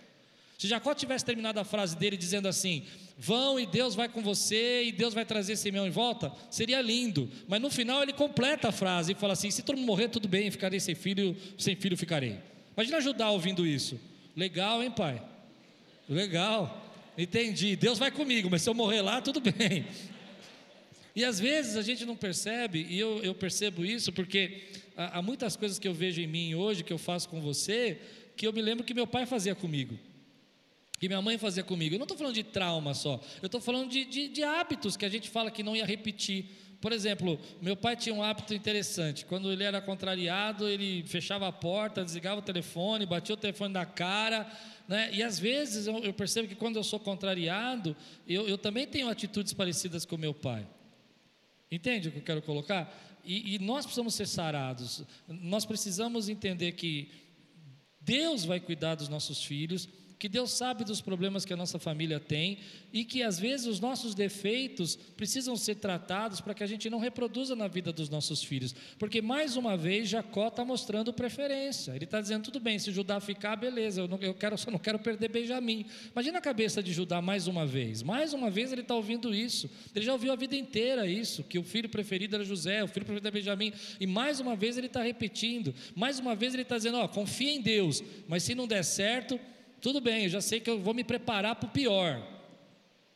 Se 0.58 0.70
Jacó 0.70 0.94
tivesse 0.94 1.26
terminado 1.26 1.60
a 1.60 1.66
frase 1.66 1.98
dele 1.98 2.16
dizendo 2.16 2.48
assim: 2.48 2.86
Vão 3.18 3.60
e 3.60 3.66
Deus 3.66 3.94
vai 3.94 4.08
com 4.08 4.22
você 4.22 4.86
e 4.86 4.92
Deus 4.94 5.14
vai 5.14 5.26
trazer 5.26 5.58
Simeão 5.58 5.86
em 5.86 5.90
volta, 5.90 6.32
seria 6.50 6.80
lindo. 6.80 7.30
Mas 7.46 7.60
no 7.60 7.70
final 7.70 8.02
ele 8.02 8.14
completa 8.14 8.70
a 8.70 8.72
frase 8.72 9.12
e 9.12 9.16
fala 9.16 9.34
assim: 9.34 9.52
Se 9.52 9.64
todo 9.64 9.76
mundo 9.76 9.88
morrer, 9.88 10.08
tudo 10.08 10.30
bem, 10.30 10.50
ficarei 10.50 10.80
sem 10.80 10.96
filho, 10.96 11.36
sem 11.58 11.76
filho 11.76 11.98
ficarei. 11.98 12.40
Imagina 12.78 13.02
Judá 13.02 13.30
ouvindo 13.32 13.66
isso. 13.66 14.00
Legal, 14.34 14.82
hein, 14.82 14.92
pai? 14.92 15.22
Legal. 16.08 16.90
Entendi. 17.18 17.76
Deus 17.76 18.00
vai 18.00 18.12
comigo, 18.12 18.50
mas 18.50 18.62
se 18.62 18.70
eu 18.70 18.74
morrer 18.74 19.02
lá, 19.02 19.20
tudo 19.22 19.42
bem. 19.42 19.86
E 21.16 21.26
às 21.26 21.40
vezes 21.40 21.76
a 21.76 21.82
gente 21.82 22.06
não 22.06 22.16
percebe, 22.16 22.86
e 22.90 23.00
eu, 23.00 23.22
eu 23.24 23.34
percebo 23.36 23.84
isso 23.84 24.12
porque 24.14 24.64
há, 24.96 25.20
há 25.20 25.22
muitas 25.22 25.56
coisas 25.56 25.78
que 25.78 25.88
eu 25.88 25.94
vejo 25.94 26.22
em 26.22 26.28
mim 26.28 26.56
hoje, 26.56 26.84
que 26.84 26.94
eu 26.94 26.98
faço 26.98 27.28
com 27.30 27.42
você, 27.42 28.00
que 28.36 28.48
eu 28.48 28.54
me 28.54 28.62
lembro 28.62 28.84
que 28.84 28.94
meu 28.94 29.08
pai 29.08 29.26
fazia 29.26 29.56
comigo 29.56 29.98
que 31.02 31.08
minha 31.08 31.20
mãe 31.20 31.36
fazia 31.36 31.64
comigo. 31.64 31.96
Eu 31.96 31.98
não 31.98 32.04
estou 32.04 32.16
falando 32.16 32.36
de 32.36 32.44
trauma 32.44 32.94
só, 32.94 33.20
eu 33.42 33.48
estou 33.48 33.60
falando 33.60 33.90
de, 33.90 34.06
de, 34.06 34.28
de, 34.28 34.44
hábitos 34.44 34.96
que 34.96 35.04
a 35.04 35.10
gente 35.10 35.32
fala 35.32 35.50
que 35.50 35.64
não 35.64 35.76
ia 35.76 35.84
repetir. 35.84 36.46
Por 36.80 36.92
exemplo, 36.92 37.40
meu 37.60 37.76
pai 37.76 37.96
tinha 37.96 38.14
um 38.14 38.22
hábito 38.22 38.54
interessante. 38.54 39.26
Quando 39.26 39.52
ele 39.52 39.64
era 39.64 39.82
contrariado, 39.82 40.70
ele 40.70 41.04
fechava 41.08 41.48
a 41.48 41.52
porta, 41.52 42.04
desligava 42.04 42.40
o 42.40 42.44
telefone, 42.44 43.08
batia 43.08 43.34
o 43.34 43.38
telefone 43.38 43.74
na 43.74 43.84
cara. 43.84 44.48
Né? 44.88 45.10
E 45.12 45.24
às 45.24 45.40
vezes 45.40 45.88
eu, 45.88 45.98
eu 46.04 46.14
percebo 46.14 46.48
que 46.48 46.54
quando 46.54 46.76
eu 46.76 46.84
sou 46.84 47.00
contrariado, 47.00 47.96
eu, 48.28 48.48
eu 48.48 48.58
também 48.58 48.86
tenho 48.86 49.10
atitudes 49.10 49.54
parecidas 49.54 50.06
com 50.06 50.18
meu 50.18 50.36
pai. 50.36 50.68
Entende 51.72 52.10
o 52.10 52.12
que 52.12 52.18
eu 52.18 52.24
quero 52.24 52.42
colocar? 52.42 52.94
E, 53.24 53.56
e 53.56 53.60
nós 53.60 53.86
precisamos 53.86 54.14
ser 54.14 54.28
sarados. 54.28 55.04
Nós 55.28 55.66
precisamos 55.66 56.28
entender 56.28 56.74
que 56.74 57.10
Deus 58.02 58.44
vai 58.44 58.60
cuidar 58.60 58.96
dos 58.96 59.08
nossos 59.08 59.44
filhos 59.44 59.88
que 60.22 60.30
Deus 60.30 60.52
sabe 60.52 60.84
dos 60.84 61.02
problemas 61.02 61.46
que 61.46 61.52
a 61.52 61.58
nossa 61.58 61.80
família 61.80 62.20
tem 62.20 62.60
e 62.94 63.04
que 63.04 63.24
às 63.24 63.40
vezes 63.40 63.66
os 63.66 63.80
nossos 63.80 64.14
defeitos 64.14 64.96
precisam 65.18 65.58
ser 65.58 65.78
tratados 65.78 66.40
para 66.40 66.54
que 66.54 66.62
a 66.64 66.68
gente 66.68 66.92
não 66.92 67.00
reproduza 67.00 67.56
na 67.56 67.68
vida 67.68 67.92
dos 67.92 68.08
nossos 68.08 68.44
filhos. 68.44 68.76
Porque 69.00 69.20
mais 69.20 69.56
uma 69.58 69.76
vez 69.76 70.08
Jacó 70.08 70.50
está 70.50 70.64
mostrando 70.64 71.12
preferência. 71.12 71.96
Ele 71.96 72.04
está 72.04 72.22
dizendo 72.22 72.44
tudo 72.44 72.60
bem, 72.60 72.78
se 72.78 72.92
Judá 72.92 73.20
ficar, 73.20 73.56
beleza. 73.56 74.02
Eu, 74.02 74.08
não, 74.08 74.20
eu 74.20 74.36
quero, 74.36 74.56
só 74.60 74.70
não 74.70 74.78
quero 74.78 75.00
perder 75.00 75.28
Benjamim. 75.30 75.88
Imagina 76.12 76.38
a 76.38 76.42
cabeça 76.42 76.84
de 76.84 76.94
Judá 76.94 77.20
mais 77.20 77.48
uma 77.48 77.66
vez. 77.66 78.04
Mais 78.04 78.32
uma 78.32 78.52
vez 78.52 78.72
ele 78.72 78.82
está 78.82 78.94
ouvindo 78.94 79.34
isso. 79.34 79.72
Ele 79.96 80.06
já 80.06 80.14
ouviu 80.14 80.32
a 80.32 80.36
vida 80.36 80.56
inteira 80.56 81.08
isso, 81.08 81.44
que 81.44 81.58
o 81.58 81.64
filho 81.64 81.90
preferido 81.90 82.36
era 82.36 82.44
José, 82.44 82.84
o 82.84 82.88
filho 82.88 83.08
preferido 83.08 83.28
era 83.28 83.34
Benjamim. 83.34 83.74
E 84.00 84.06
mais 84.06 84.40
uma 84.40 84.56
vez 84.56 84.78
ele 84.78 84.86
está 84.86 85.02
repetindo. 85.02 85.74
Mais 85.96 86.20
uma 86.20 86.36
vez 86.36 86.54
ele 86.54 86.62
está 86.62 86.78
dizendo, 86.78 87.00
ó, 87.00 87.08
confia 87.08 87.52
em 87.52 87.60
Deus. 87.60 88.04
Mas 88.28 88.44
se 88.44 88.54
não 88.54 88.68
der 88.68 88.84
certo 88.84 89.40
tudo 89.82 90.00
bem, 90.00 90.24
eu 90.24 90.30
já 90.30 90.42
sei 90.42 90.60
que 90.60 90.70
eu 90.70 90.80
vou 90.80 90.94
me 90.94 91.04
preparar 91.04 91.56
para 91.56 91.68
o 91.68 91.72
pior. 91.72 92.22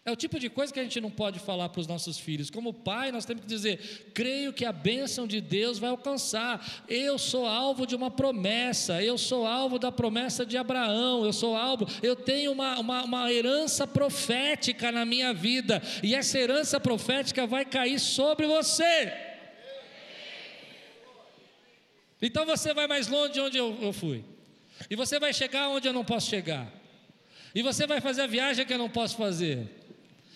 É 0.07 0.11
o 0.11 0.15
tipo 0.15 0.39
de 0.39 0.51
coisa 0.51 0.71
que 0.71 0.79
a 0.79 0.83
gente 0.83 1.01
não 1.01 1.09
pode 1.09 1.39
falar 1.39 1.67
para 1.69 1.81
os 1.81 1.87
nossos 1.87 2.19
filhos. 2.19 2.51
Como 2.51 2.71
pai, 2.71 3.11
nós 3.11 3.25
temos 3.25 3.41
que 3.41 3.47
dizer: 3.47 4.11
creio 4.13 4.53
que 4.53 4.63
a 4.63 4.71
bênção 4.71 5.25
de 5.25 5.41
Deus 5.41 5.79
vai 5.79 5.89
alcançar. 5.89 6.83
Eu 6.87 7.17
sou 7.17 7.47
alvo 7.47 7.87
de 7.87 7.95
uma 7.95 8.11
promessa, 8.11 9.01
eu 9.01 9.17
sou 9.17 9.47
alvo 9.47 9.79
da 9.79 9.91
promessa 9.91 10.45
de 10.45 10.57
Abraão, 10.57 11.25
eu 11.25 11.33
sou 11.33 11.55
alvo, 11.55 11.87
eu 12.03 12.15
tenho 12.15 12.51
uma, 12.51 12.79
uma, 12.79 13.03
uma 13.03 13.33
herança 13.33 13.87
profética 13.87 14.91
na 14.91 15.05
minha 15.05 15.33
vida, 15.33 15.81
e 16.03 16.13
essa 16.13 16.37
herança 16.37 16.79
profética 16.79 17.47
vai 17.47 17.65
cair 17.65 17.99
sobre 17.99 18.45
você. 18.45 19.11
Então 22.21 22.45
você 22.45 22.75
vai 22.75 22.85
mais 22.85 23.07
longe 23.07 23.33
de 23.33 23.39
onde 23.39 23.57
eu, 23.57 23.75
eu 23.81 23.91
fui. 23.91 24.34
E 24.89 24.95
você 24.95 25.19
vai 25.19 25.33
chegar 25.33 25.69
onde 25.69 25.87
eu 25.87 25.93
não 25.93 26.03
posso 26.03 26.29
chegar. 26.29 26.71
E 27.53 27.61
você 27.61 27.87
vai 27.87 28.01
fazer 28.01 28.21
a 28.23 28.27
viagem 28.27 28.65
que 28.65 28.73
eu 28.73 28.77
não 28.77 28.89
posso 28.89 29.15
fazer. 29.17 29.69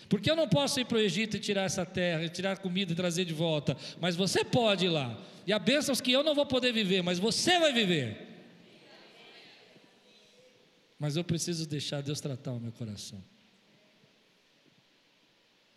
Porque 0.08 0.30
eu 0.32 0.36
não 0.36 0.48
posso 0.48 0.80
ir 0.80 0.86
para 0.86 0.98
o 0.98 1.02
Egito 1.02 1.38
e 1.38 1.40
tirar 1.40 1.64
essa 1.64 1.86
terra, 1.86 2.24
e 2.24 2.30
tirar 2.30 2.58
comida 2.58 2.94
e 2.94 2.96
trazer 2.96 3.26
de 3.26 3.34
volta. 3.34 3.78
Mas 4.00 4.16
você 4.16 4.44
pode 4.44 4.86
ir 4.86 4.90
lá. 4.90 5.22
E 5.46 5.54
há 5.54 5.60
bênçãos 5.60 6.02
que 6.02 6.12
eu 6.12 6.24
não 6.24 6.34
vou 6.34 6.46
poder 6.46 6.74
viver, 6.74 7.02
mas 7.02 7.20
você 7.20 7.60
vai 7.60 7.72
viver. 7.72 8.28
Mas 10.98 11.16
eu 11.16 11.24
preciso 11.24 11.68
deixar 11.68 12.02
Deus 12.02 12.20
tratar 12.20 12.54
o 12.54 12.60
meu 12.60 12.72
coração. 12.72 13.24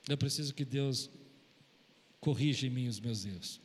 Eu 0.08 0.16
preciso 0.16 0.54
que 0.54 0.64
Deus 0.64 1.10
corrija 2.20 2.66
em 2.66 2.70
mim 2.70 2.88
os 2.88 2.98
meus 2.98 3.24
erros. 3.24 3.60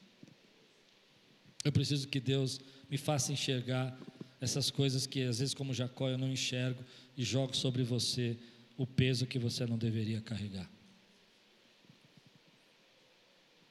Eu 1.63 1.71
preciso 1.71 2.07
que 2.07 2.19
Deus 2.19 2.59
me 2.89 2.97
faça 2.97 3.31
enxergar 3.31 3.97
essas 4.39 4.69
coisas 4.69 5.07
que 5.07 5.23
às 5.23 5.39
vezes, 5.39 5.53
como 5.53 5.73
Jacó, 5.73 6.09
eu 6.09 6.17
não 6.17 6.31
enxergo 6.31 6.83
e 7.15 7.23
jogo 7.23 7.55
sobre 7.55 7.83
você 7.83 8.37
o 8.77 8.85
peso 8.85 9.25
que 9.25 9.39
você 9.39 9.65
não 9.65 9.77
deveria 9.77 10.21
carregar. 10.21 10.69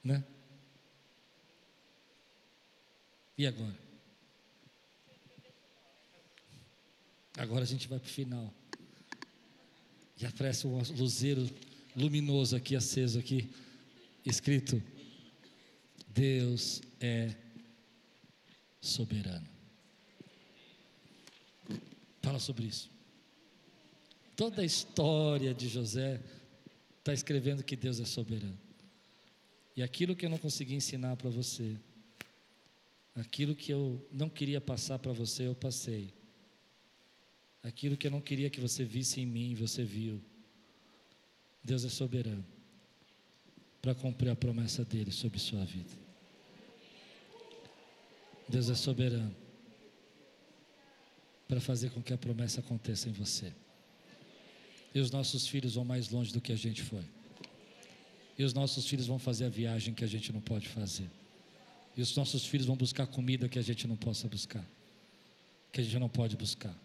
Né? 0.03 0.23
E 3.37 3.45
agora? 3.45 3.77
Agora 7.37 7.63
a 7.63 7.67
gente 7.67 7.87
vai 7.87 7.99
para 7.99 8.07
o 8.07 8.11
final. 8.11 8.53
E 10.19 10.25
aparece 10.25 10.65
um 10.65 10.81
luzeiro 10.97 11.47
luminoso 11.95 12.55
aqui, 12.55 12.75
aceso 12.75 13.19
aqui, 13.19 13.49
escrito: 14.25 14.81
Deus 16.07 16.81
é 16.99 17.35
soberano. 18.81 19.56
Fala 22.27 22.39
sobre 22.39 22.65
isso. 22.65 22.91
Toda 24.35 24.61
a 24.61 24.65
história 24.65 25.53
de 25.53 25.69
José 25.69 26.21
está 26.99 27.13
escrevendo 27.13 27.63
que 27.63 27.73
Deus 27.73 28.01
é 28.01 28.05
soberano. 28.05 28.59
E 29.77 29.81
aquilo 29.81 30.13
que 30.13 30.25
eu 30.25 30.29
não 30.29 30.37
consegui 30.37 30.75
ensinar 30.75 31.15
para 31.15 31.29
você, 31.29 31.77
aquilo 33.15 33.55
que 33.55 33.71
eu 33.71 34.05
não 34.11 34.27
queria 34.27 34.59
passar 34.59 34.99
para 34.99 35.13
você, 35.13 35.47
eu 35.47 35.55
passei. 35.55 36.13
Aquilo 37.63 37.95
que 37.95 38.07
eu 38.07 38.11
não 38.11 38.19
queria 38.19 38.49
que 38.49 38.59
você 38.59 38.83
visse 38.83 39.21
em 39.21 39.25
mim, 39.25 39.55
você 39.55 39.85
viu. 39.85 40.21
Deus 41.63 41.85
é 41.85 41.89
soberano 41.89 42.45
para 43.81 43.95
cumprir 43.95 44.31
a 44.31 44.35
promessa 44.35 44.83
dele 44.83 45.13
sobre 45.13 45.39
sua 45.39 45.63
vida. 45.63 45.93
Deus 48.49 48.69
é 48.69 48.75
soberano 48.75 49.46
para 51.47 51.59
fazer 51.59 51.89
com 51.91 52.01
que 52.01 52.13
a 52.13 52.17
promessa 52.17 52.59
aconteça 52.59 53.09
em 53.09 53.11
você. 53.11 53.53
E 54.93 54.99
os 54.99 55.11
nossos 55.11 55.47
filhos 55.47 55.75
vão 55.75 55.85
mais 55.85 56.09
longe 56.09 56.33
do 56.33 56.41
que 56.41 56.51
a 56.51 56.55
gente 56.55 56.81
foi. 56.81 57.03
E 58.37 58.43
os 58.43 58.53
nossos 58.53 58.87
filhos 58.87 59.07
vão 59.07 59.17
fazer 59.17 59.45
a 59.45 59.49
viagem 59.49 59.93
que 59.93 60.03
a 60.03 60.07
gente 60.07 60.31
não 60.31 60.41
pode 60.41 60.67
fazer. 60.67 61.09
E 61.95 62.01
os 62.01 62.15
nossos 62.15 62.45
filhos 62.45 62.67
vão 62.67 62.75
buscar 62.75 63.07
comida 63.07 63.49
que 63.49 63.57
a 63.57 63.61
gente 63.61 63.87
não 63.87 63.95
possa 63.95 64.27
buscar. 64.27 64.63
Que 65.71 65.81
a 65.81 65.83
gente 65.83 65.97
não 65.97 66.09
pode 66.09 66.35
buscar. 66.35 66.75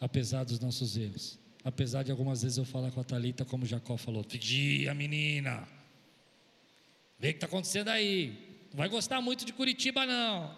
Apesar 0.00 0.44
dos 0.44 0.58
nossos 0.58 0.96
erros. 0.96 1.38
Apesar 1.62 2.02
de 2.02 2.10
algumas 2.10 2.42
vezes 2.42 2.58
eu 2.58 2.64
falar 2.64 2.90
com 2.90 3.00
a 3.00 3.04
Talita 3.04 3.44
como 3.44 3.66
Jacó 3.66 3.96
falou: 3.96 4.24
Pedia, 4.24 4.94
menina. 4.94 5.68
Vê 7.18 7.28
o 7.28 7.32
que 7.32 7.36
está 7.36 7.46
acontecendo 7.46 7.88
aí. 7.88 8.58
Não 8.70 8.78
vai 8.78 8.88
gostar 8.88 9.20
muito 9.20 9.44
de 9.44 9.52
Curitiba, 9.52 10.06
não. 10.06 10.56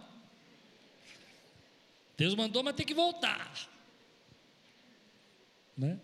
Deus 2.23 2.37
mandou, 2.37 2.63
mas 2.63 2.77
tem 2.77 2.87
que 2.87 2.95
voltar. 2.95 3.53
Né? 5.77 5.99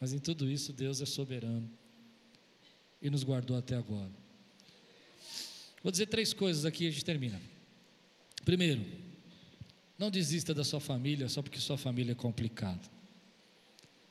Mas 0.00 0.14
em 0.14 0.18
tudo 0.18 0.50
isso, 0.50 0.72
Deus 0.72 1.02
é 1.02 1.04
soberano 1.04 1.70
e 3.02 3.10
nos 3.10 3.22
guardou 3.22 3.54
até 3.54 3.76
agora. 3.76 4.10
Vou 5.82 5.92
dizer 5.92 6.06
três 6.06 6.32
coisas 6.32 6.64
aqui 6.64 6.84
e 6.84 6.88
a 6.88 6.90
gente 6.90 7.04
termina. 7.04 7.38
Primeiro, 8.46 8.82
não 9.98 10.10
desista 10.10 10.54
da 10.54 10.64
sua 10.64 10.80
família 10.80 11.28
só 11.28 11.42
porque 11.42 11.60
sua 11.60 11.76
família 11.76 12.12
é 12.12 12.14
complicada. 12.14 12.80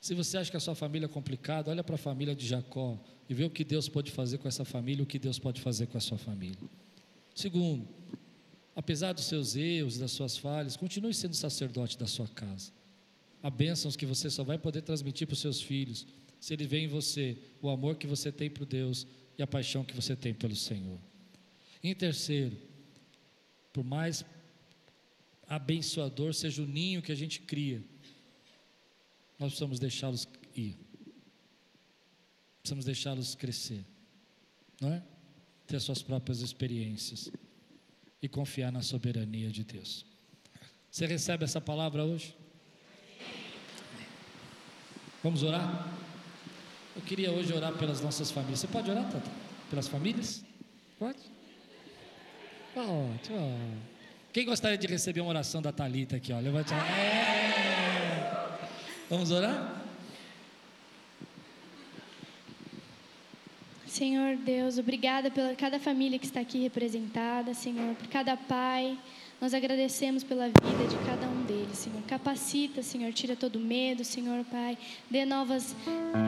Se 0.00 0.14
você 0.14 0.38
acha 0.38 0.48
que 0.48 0.56
a 0.56 0.60
sua 0.60 0.76
família 0.76 1.06
é 1.06 1.08
complicada, 1.08 1.72
olha 1.72 1.82
para 1.82 1.96
a 1.96 1.98
família 1.98 2.36
de 2.36 2.46
Jacó 2.46 2.96
e 3.28 3.34
vê 3.34 3.42
o 3.42 3.50
que 3.50 3.64
Deus 3.64 3.88
pode 3.88 4.12
fazer 4.12 4.38
com 4.38 4.46
essa 4.46 4.64
família, 4.64 5.02
o 5.02 5.06
que 5.06 5.18
Deus 5.18 5.40
pode 5.40 5.60
fazer 5.60 5.88
com 5.88 5.98
a 5.98 6.00
sua 6.00 6.18
família. 6.18 6.70
Segundo, 7.34 7.88
apesar 8.74 9.12
dos 9.12 9.24
seus 9.24 9.54
erros, 9.54 9.98
das 9.98 10.12
suas 10.12 10.36
falhas, 10.36 10.76
continue 10.76 11.14
sendo 11.14 11.34
sacerdote 11.34 11.98
da 11.98 12.06
sua 12.06 12.26
casa. 12.28 12.72
Há 13.42 13.50
bênçãos 13.50 13.94
que 13.96 14.06
você 14.06 14.28
só 14.30 14.42
vai 14.42 14.58
poder 14.58 14.82
transmitir 14.82 15.26
para 15.26 15.34
os 15.34 15.40
seus 15.40 15.60
filhos 15.60 16.06
se 16.40 16.52
ele 16.52 16.66
vê 16.66 16.80
em 16.80 16.88
você 16.88 17.38
o 17.62 17.68
amor 17.68 17.96
que 17.96 18.06
você 18.06 18.32
tem 18.32 18.50
por 18.50 18.66
Deus 18.66 19.06
e 19.38 19.42
a 19.42 19.46
paixão 19.46 19.84
que 19.84 19.94
você 19.94 20.16
tem 20.16 20.34
pelo 20.34 20.56
Senhor. 20.56 20.98
Em 21.82 21.94
terceiro, 21.94 22.56
por 23.72 23.84
mais 23.84 24.24
abençoador 25.46 26.34
seja 26.34 26.62
o 26.62 26.66
ninho 26.66 27.02
que 27.02 27.12
a 27.12 27.14
gente 27.14 27.40
cria, 27.40 27.82
nós 29.38 29.50
precisamos 29.50 29.78
deixá-los 29.78 30.26
ir. 30.56 30.76
Precisamos 32.60 32.84
deixá-los 32.84 33.34
crescer. 33.34 33.84
não 34.80 34.92
é? 34.92 35.02
Ter 35.66 35.80
suas 35.80 36.02
próprias 36.02 36.40
experiências 36.40 37.30
e 38.24 38.28
confiar 38.28 38.72
na 38.72 38.80
soberania 38.80 39.50
de 39.50 39.62
Deus. 39.62 40.06
Você 40.90 41.04
recebe 41.04 41.44
essa 41.44 41.60
palavra 41.60 42.04
hoje? 42.04 42.34
Vamos 45.22 45.42
orar? 45.42 45.88
Eu 46.96 47.02
queria 47.02 47.30
hoje 47.30 47.52
orar 47.52 47.74
pelas 47.74 48.00
nossas 48.00 48.30
famílias. 48.30 48.60
Você 48.60 48.66
pode 48.66 48.90
orar, 48.90 49.04
Tata? 49.10 49.30
Pelas 49.68 49.88
famílias? 49.88 50.42
Pode? 50.98 51.18
Pode. 52.72 53.30
Oh. 53.30 53.78
Quem 54.32 54.46
gostaria 54.46 54.78
de 54.78 54.86
receber 54.86 55.20
uma 55.20 55.28
oração 55.28 55.60
da 55.60 55.70
Talita 55.70 56.16
aqui? 56.16 56.32
Ó? 56.32 56.40
Levante 56.40 56.72
a 56.72 56.78
é. 56.78 58.58
Vamos 59.10 59.30
orar? 59.30 59.83
Senhor 63.94 64.34
Deus, 64.34 64.76
obrigada 64.76 65.30
pela 65.30 65.54
cada 65.54 65.78
família 65.78 66.18
que 66.18 66.26
está 66.26 66.40
aqui 66.40 66.60
representada, 66.60 67.54
Senhor, 67.54 67.94
por 67.94 68.08
cada 68.08 68.36
pai. 68.36 68.98
Nós 69.40 69.54
agradecemos 69.54 70.24
pela 70.24 70.46
vida 70.46 70.88
de 70.90 70.96
cada 71.06 71.28
um 71.28 71.44
deles, 71.44 71.78
Senhor. 71.78 72.02
Capacita, 72.02 72.82
Senhor, 72.82 73.12
tira 73.12 73.36
todo 73.36 73.60
medo, 73.60 74.02
Senhor 74.02 74.44
Pai. 74.46 74.76
Dê 75.08 75.24
novas 75.24 75.76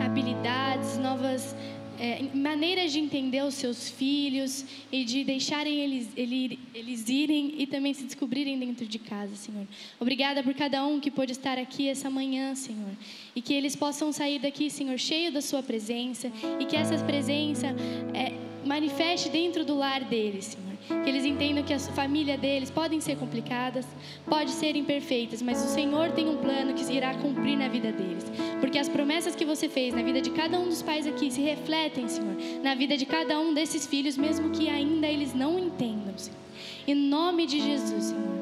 habilidades, 0.04 0.96
novas 0.98 1.56
é, 1.98 2.22
maneiras 2.34 2.92
de 2.92 2.98
entender 2.98 3.42
os 3.42 3.54
seus 3.54 3.88
filhos 3.88 4.64
e 4.90 5.04
de 5.04 5.24
deixarem 5.24 5.80
eles, 5.80 6.08
eles, 6.16 6.58
eles 6.74 7.08
irem 7.08 7.54
e 7.58 7.66
também 7.66 7.92
se 7.94 8.04
descobrirem 8.04 8.58
dentro 8.58 8.86
de 8.86 8.98
casa, 8.98 9.34
Senhor. 9.36 9.66
Obrigada 9.98 10.42
por 10.42 10.54
cada 10.54 10.84
um 10.86 11.00
que 11.00 11.10
pôde 11.10 11.32
estar 11.32 11.58
aqui 11.58 11.88
essa 11.88 12.08
manhã, 12.08 12.54
Senhor. 12.54 12.92
E 13.34 13.42
que 13.42 13.52
eles 13.54 13.76
possam 13.76 14.12
sair 14.12 14.38
daqui, 14.38 14.70
Senhor, 14.70 14.98
cheio 14.98 15.32
da 15.32 15.40
Sua 15.40 15.62
presença 15.62 16.30
e 16.58 16.64
que 16.64 16.76
essa 16.76 16.96
presença 17.04 17.68
é, 18.14 18.32
manifeste 18.66 19.28
dentro 19.28 19.64
do 19.64 19.76
lar 19.76 20.04
deles, 20.04 20.56
Senhor. 20.56 21.02
Que 21.02 21.10
eles 21.10 21.24
entendam 21.24 21.64
que 21.64 21.72
a 21.72 21.78
família 21.78 22.36
deles 22.38 22.70
podem 22.70 23.00
ser 23.00 23.16
complicadas, 23.16 23.86
pode 24.24 24.50
ser 24.50 24.76
imperfeitas, 24.76 25.42
mas 25.42 25.64
o 25.64 25.68
Senhor 25.68 26.12
tem 26.12 26.28
um 26.28 26.36
plano 26.36 26.74
que 26.74 26.92
irá 26.92 27.14
cumprir 27.14 27.56
na 27.56 27.68
vida 27.68 27.90
deles. 27.90 28.24
Porque 28.60 28.78
as 28.78 28.88
promessas 28.88 29.34
que 29.34 29.44
você 29.44 29.68
fez 29.68 29.94
na 29.94 30.02
vida 30.02 30.20
de 30.20 30.30
cada 30.30 30.58
um 30.58 30.68
dos 30.68 30.82
pais 30.82 31.06
aqui 31.06 31.30
se 31.30 31.40
refletem, 31.40 32.08
Senhor, 32.08 32.36
na 32.62 32.74
vida 32.74 32.96
de 32.96 33.06
cada 33.06 33.38
um 33.38 33.52
desses 33.52 33.86
filhos, 33.86 34.16
mesmo 34.16 34.50
que 34.50 34.68
ainda 34.68 35.06
eles 35.06 35.34
não 35.34 35.58
entendam, 35.58 36.16
Senhor. 36.16 36.38
Em 36.86 36.94
nome 36.94 37.46
de 37.46 37.60
Jesus, 37.60 38.04
Senhor. 38.04 38.36